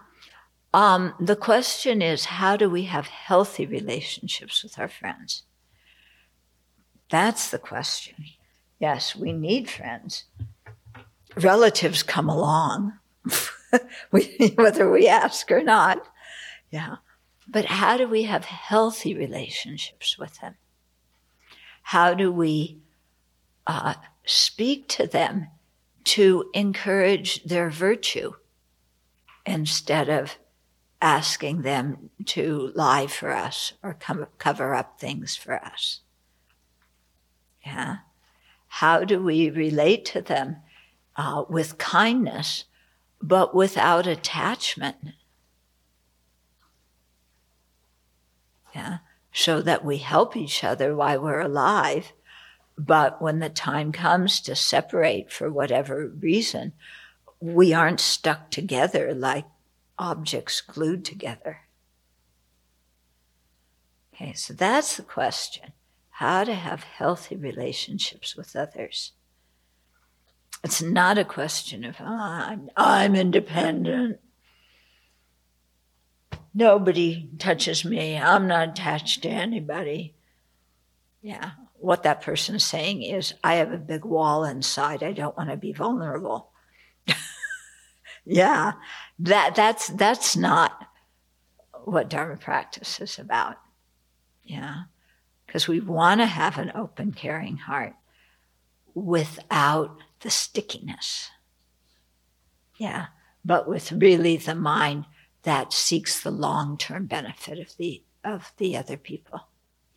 [0.74, 5.44] Um, the question is, how do we have healthy relationships with our friends?
[7.10, 8.26] That's the question.
[8.80, 10.26] Yes, we need friends.
[11.38, 12.94] Relatives come along,
[14.10, 16.06] whether we ask or not.
[16.72, 16.98] Yeah.
[17.48, 20.56] But how do we have healthy relationships with them?
[21.84, 22.80] How do we
[23.68, 23.94] uh,
[24.26, 25.48] speak to them
[26.06, 28.34] to encourage their virtue
[29.46, 30.38] instead of
[31.02, 36.02] asking them to lie for us or come, cover up things for us?
[37.66, 37.98] Yeah.
[38.68, 40.58] How do we relate to them
[41.16, 42.66] uh, with kindness,
[43.22, 44.98] but without attachment?
[48.74, 48.98] Yeah.
[49.34, 52.14] So that we help each other while we're alive.
[52.78, 56.74] But when the time comes to separate for whatever reason,
[57.40, 59.46] we aren't stuck together like
[59.98, 61.62] objects glued together.
[64.14, 65.74] Okay, so that's the question
[66.16, 69.12] how to have healthy relationships with others.
[70.64, 74.22] It's not a question of, oh, I'm, I'm independent.
[76.54, 78.18] Nobody touches me.
[78.18, 80.16] I'm not attached to anybody.
[81.22, 81.52] Yeah.
[81.74, 85.04] What that person is saying is, I have a big wall inside.
[85.04, 86.50] I don't want to be vulnerable.
[88.26, 88.72] yeah.
[89.20, 90.88] That, that's, that's not
[91.84, 93.58] what Dharma practice is about.
[94.46, 94.84] Yeah.
[95.56, 97.94] Because we want to have an open, caring heart
[98.94, 101.30] without the stickiness.
[102.76, 103.06] Yeah.
[103.46, 105.06] But with really the mind
[105.44, 109.48] that seeks the long-term benefit of the of the other people.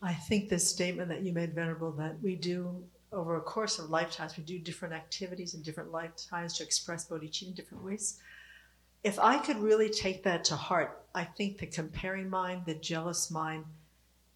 [0.00, 3.90] I think this statement that you made, Venerable, that we do over a course of
[3.90, 8.20] lifetimes, we do different activities in different lifetimes to express bodhicitta in different ways.
[9.02, 13.28] If I could really take that to heart, I think the comparing mind, the jealous
[13.28, 13.64] mind,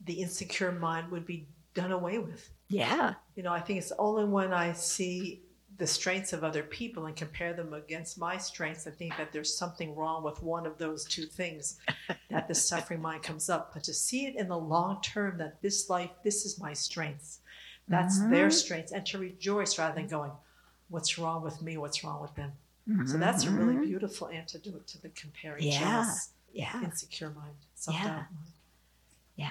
[0.05, 2.51] the insecure mind would be done away with.
[2.69, 3.15] Yeah.
[3.35, 5.43] You know, I think it's only when I see
[5.79, 9.57] the strengths of other people and compare them against my strengths, I think that there's
[9.57, 11.79] something wrong with one of those two things
[12.31, 13.73] that the suffering mind comes up.
[13.73, 17.41] But to see it in the long term that this life, this is my strengths,
[17.89, 18.31] that's mm-hmm.
[18.31, 20.31] their strengths, and to rejoice rather than going,
[20.89, 22.53] what's wrong with me, what's wrong with them.
[22.89, 23.07] Mm-hmm.
[23.07, 23.85] So that's a really mm-hmm.
[23.85, 25.79] beautiful antidote to the comparing yeah.
[25.81, 26.83] jealous, yeah.
[26.85, 27.57] insecure mind,
[27.91, 28.07] yeah.
[28.09, 28.27] mind.
[29.37, 29.51] Yeah.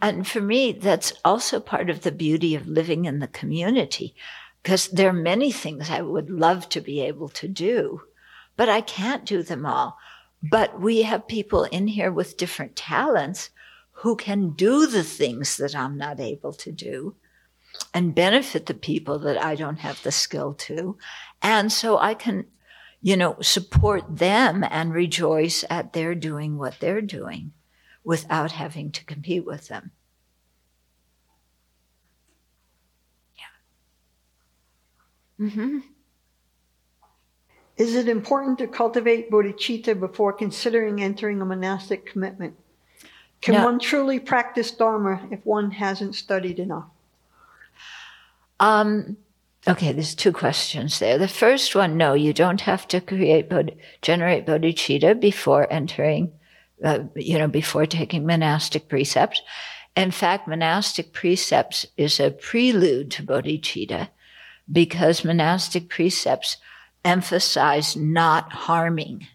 [0.00, 4.14] And for me, that's also part of the beauty of living in the community
[4.62, 8.02] because there are many things I would love to be able to do,
[8.56, 9.98] but I can't do them all.
[10.42, 13.50] But we have people in here with different talents
[13.92, 17.14] who can do the things that I'm not able to do
[17.94, 20.96] and benefit the people that I don't have the skill to.
[21.40, 22.46] And so I can,
[23.00, 27.52] you know, support them and rejoice at their doing what they're doing
[28.04, 29.92] without having to compete with them.
[35.42, 35.78] Mm-hmm.
[37.76, 42.54] Is it important to cultivate bodhicitta before considering entering a monastic commitment?
[43.40, 43.64] Can no.
[43.64, 46.84] one truly practice Dharma if one hasn't studied enough?
[48.60, 49.16] Um,
[49.66, 51.18] okay, there's two questions there.
[51.18, 56.30] The first one, no, you don't have to create bod- generate bodhicitta before entering,
[56.82, 59.40] uh, you know, before taking monastic precepts.
[59.94, 64.08] In fact, monastic precepts is a prelude to bodhicitta
[64.70, 66.56] because monastic precepts
[67.04, 69.26] emphasize not harming.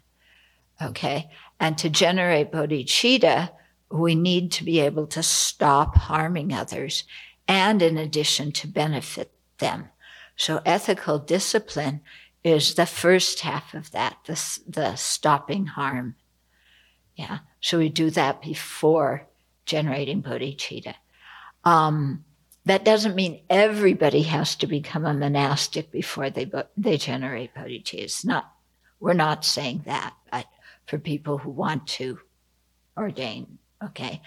[0.81, 1.29] Okay.
[1.59, 3.51] And to generate bodhicitta,
[3.91, 7.03] we need to be able to stop harming others
[7.47, 9.89] and in addition to benefit them.
[10.35, 12.01] So ethical discipline
[12.43, 16.15] is the first half of that, the, the stopping harm.
[17.17, 17.39] Yeah.
[17.59, 19.27] So we do that before
[19.65, 20.93] generating bodhicitta.
[21.63, 22.23] Um,
[22.65, 27.95] that doesn't mean everybody has to become a monastic before they they generate bodhicitta.
[27.95, 28.53] It's not.
[28.99, 30.45] We're not saying that, but
[30.85, 32.19] for people who want to
[32.95, 34.21] ordain, okay.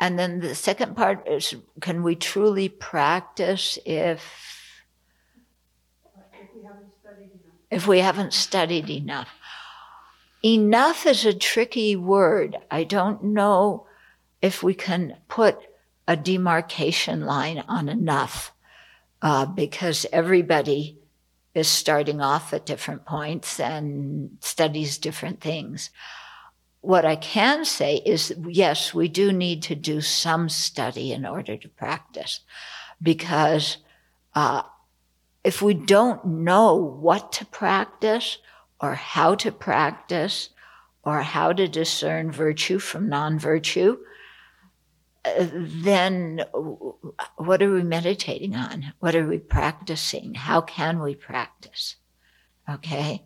[0.00, 4.22] And then the second part is: Can we truly practice if
[6.34, 7.68] if we haven't studied enough?
[7.70, 8.90] If we haven't studied
[10.44, 11.06] enough.
[11.06, 12.56] Is a tricky word.
[12.70, 13.86] I don't know
[14.40, 15.58] if we can put
[16.08, 18.52] a demarcation line on enough
[19.22, 20.98] uh, because everybody
[21.54, 25.90] is starting off at different points and studies different things.
[26.82, 31.56] what I can say is yes, we do need to do some study in order
[31.56, 32.40] to practice
[33.00, 33.78] because
[34.34, 34.62] uh,
[35.44, 38.38] if we don't know what to practice
[38.82, 40.50] or how to practice
[41.04, 43.98] or how to discern virtue from non virtue,
[45.24, 46.44] then
[47.36, 48.92] what are we meditating on?
[48.98, 50.34] What are we practicing?
[50.34, 51.96] How can we practice?
[52.68, 53.22] Okay.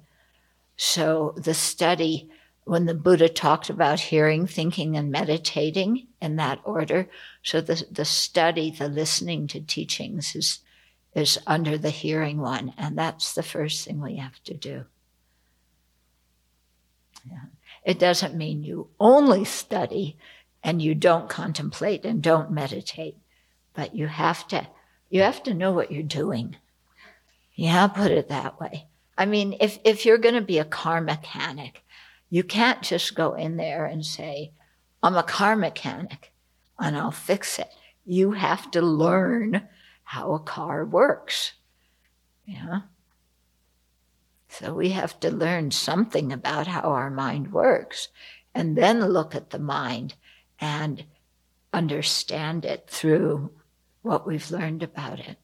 [0.77, 2.29] So the study,
[2.65, 7.09] when the Buddha talked about hearing, thinking, and meditating in that order,
[7.43, 10.59] so the, the study, the listening to teachings is,
[11.15, 12.75] is under the hearing one.
[12.77, 14.85] And that's the first thing we have to do.
[17.87, 20.17] It doesn't mean you only study
[20.63, 23.17] and you don't contemplate and don't meditate,
[23.75, 24.67] but you have to,
[25.09, 26.57] you have to know what you're doing.
[27.55, 28.87] Yeah, put it that way.
[29.17, 31.85] I mean, if, if you're going to be a car mechanic,
[32.29, 34.51] you can't just go in there and say,
[35.03, 36.33] I'm a car mechanic
[36.79, 37.71] and I'll fix it.
[38.05, 39.69] You have to learn
[40.03, 41.53] how a car works.
[42.45, 42.81] Yeah.
[44.49, 48.09] So we have to learn something about how our mind works
[48.55, 50.15] and then look at the mind
[50.59, 51.05] and
[51.73, 53.51] understand it through
[54.03, 55.37] what we've learned about it.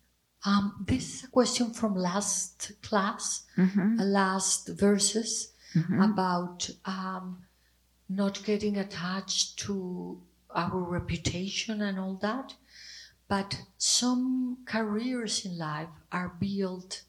[0.44, 4.00] Um, this is a question from last class, mm-hmm.
[4.00, 6.00] uh, last verses mm-hmm.
[6.00, 7.44] about um,
[8.08, 10.20] not getting attached to
[10.54, 12.54] our reputation and all that.
[13.28, 17.02] But some careers in life are built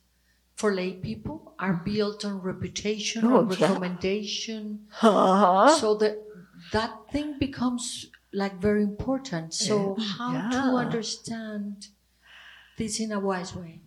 [0.54, 4.86] for lay people, are built on reputation, oh, on recommendation.
[5.02, 5.76] Uh-huh.
[5.76, 6.22] So that
[6.72, 9.54] that thing becomes like very important.
[9.54, 10.50] So how yeah.
[10.50, 11.88] to understand
[12.76, 13.80] this in a wise way?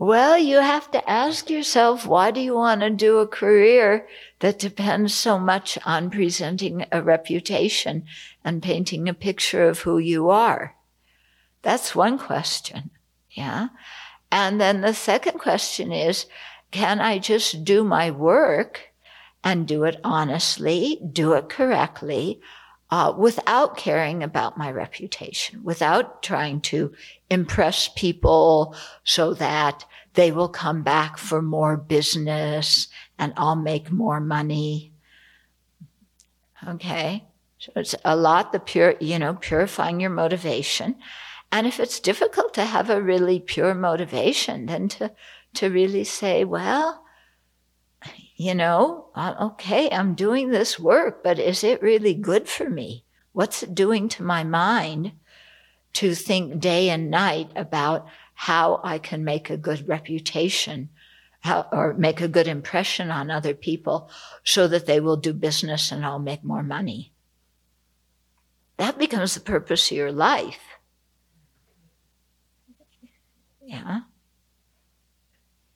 [0.00, 4.06] Well, you have to ask yourself, why do you want to do a career
[4.38, 8.04] that depends so much on presenting a reputation
[8.44, 10.76] and painting a picture of who you are?
[11.62, 12.90] That's one question.
[13.30, 13.68] Yeah.
[14.30, 16.26] And then the second question is,
[16.70, 18.92] can I just do my work
[19.42, 22.40] and do it honestly, do it correctly,
[22.90, 26.92] uh, without caring about my reputation, without trying to
[27.30, 28.74] impress people
[29.04, 29.84] so that
[30.14, 32.88] they will come back for more business
[33.18, 34.92] and I'll make more money.
[36.66, 37.24] Okay.
[37.58, 40.96] So it's a lot the pure, you know, purifying your motivation.
[41.50, 45.12] And if it's difficult to have a really pure motivation, then to,
[45.54, 47.04] to really say, well,
[48.36, 53.04] you know, uh, okay, I'm doing this work, but is it really good for me?
[53.32, 55.12] What's it doing to my mind
[55.94, 60.90] to think day and night about how I can make a good reputation
[61.40, 64.10] how, or make a good impression on other people
[64.44, 67.12] so that they will do business and I'll make more money?
[68.76, 70.77] That becomes the purpose of your life.
[73.68, 74.00] Yeah.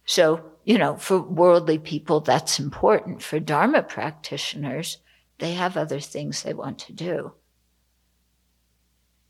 [0.05, 3.23] So you know, for worldly people, that's important.
[3.23, 4.99] For Dharma practitioners,
[5.39, 7.33] they have other things they want to do.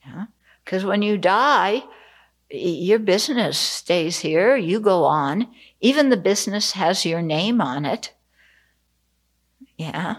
[0.05, 0.27] Yeah?
[0.65, 1.83] Because when you die,
[2.51, 5.49] your business stays here, you go on.
[5.81, 8.13] Even the business has your name on it.
[9.79, 10.17] Yeah.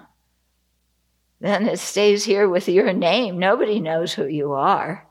[1.39, 3.37] Then it stays here with your name.
[3.37, 5.07] Nobody knows who you are.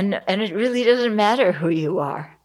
[0.00, 2.38] And, and it really doesn't matter who you are.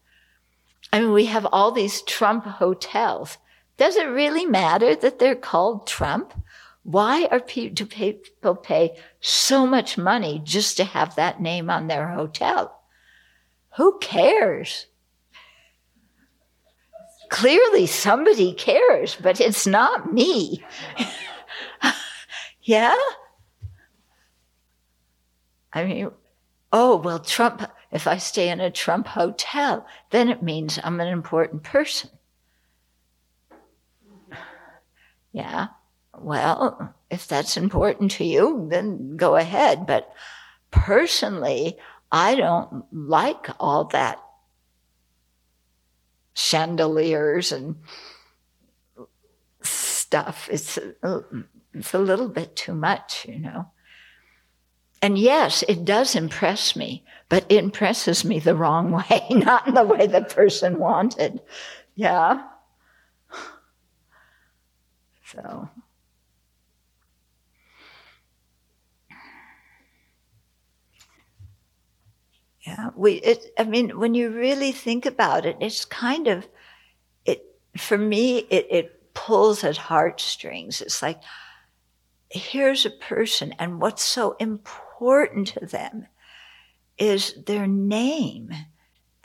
[0.92, 3.38] I mean, we have all these Trump hotels.
[3.78, 6.34] Does it really matter that they're called Trump?
[6.84, 11.88] Why are people, do people pay so much money just to have that name on
[11.88, 12.78] their hotel?
[13.78, 14.88] Who cares?
[17.30, 20.62] Clearly somebody cares, but it's not me.
[22.64, 22.98] yeah?
[25.72, 26.12] I mean,
[26.78, 31.08] oh, well, Trump, if I stay in a Trump hotel, then it means I'm an
[31.08, 32.10] important person.
[35.32, 35.68] Yeah,
[36.18, 39.88] well, if that's important to you, then go ahead.
[39.88, 40.14] But
[40.70, 41.78] personally,
[42.12, 44.22] I don't like all that
[46.34, 47.78] chandeliers and
[49.62, 50.50] stuff.
[50.52, 51.24] It's a,
[51.74, 53.72] it's a little bit too much, you know.
[55.06, 59.76] And yes, it does impress me, but it impresses me the wrong way, not in
[59.76, 61.42] the way the person wanted.
[61.94, 62.42] Yeah.
[65.24, 65.70] So.
[72.66, 73.14] Yeah, we.
[73.18, 76.48] It, I mean, when you really think about it, it's kind of,
[77.26, 77.46] it
[77.78, 78.40] for me.
[78.50, 80.82] It it pulls at heartstrings.
[80.82, 81.22] It's like
[82.32, 86.08] here's a person, and what's so important to them
[86.98, 88.52] is their name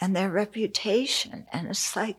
[0.01, 1.47] and their reputation.
[1.53, 2.17] And it's like,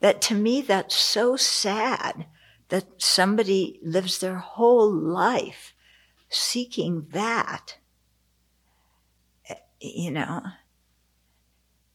[0.00, 2.26] that to me, that's so sad
[2.68, 5.72] that somebody lives their whole life
[6.28, 7.78] seeking that.
[9.80, 10.42] You know,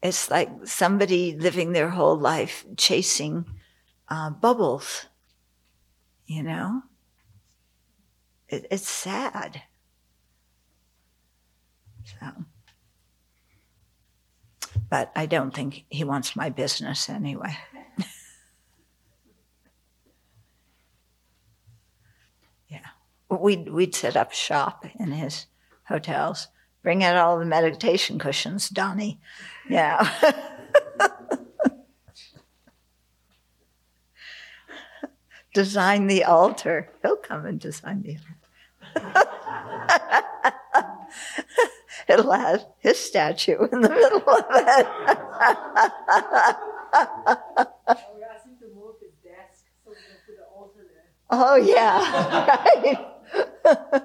[0.02, 3.46] it's like somebody living their whole life chasing
[4.08, 5.06] uh, bubbles,
[6.26, 6.84] you know?
[8.48, 9.62] It, it's sad.
[12.20, 12.28] So,
[14.90, 17.58] but I don't think he wants my business anyway.
[22.68, 22.80] yeah,
[23.30, 25.46] we'd we'd set up shop in his
[25.86, 26.48] hotels.
[26.82, 29.20] Bring out all the meditation cushions, Donnie.
[29.70, 30.10] Yeah.
[35.54, 36.90] design the altar.
[37.02, 39.30] He'll come and design the altar.
[42.08, 44.88] It'll have his statue in the middle of it.
[51.32, 52.58] Oh, yeah.
[53.66, 54.04] Right.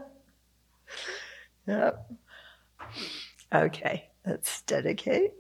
[1.67, 2.11] yep.
[3.55, 5.33] Okay, let's dedicate.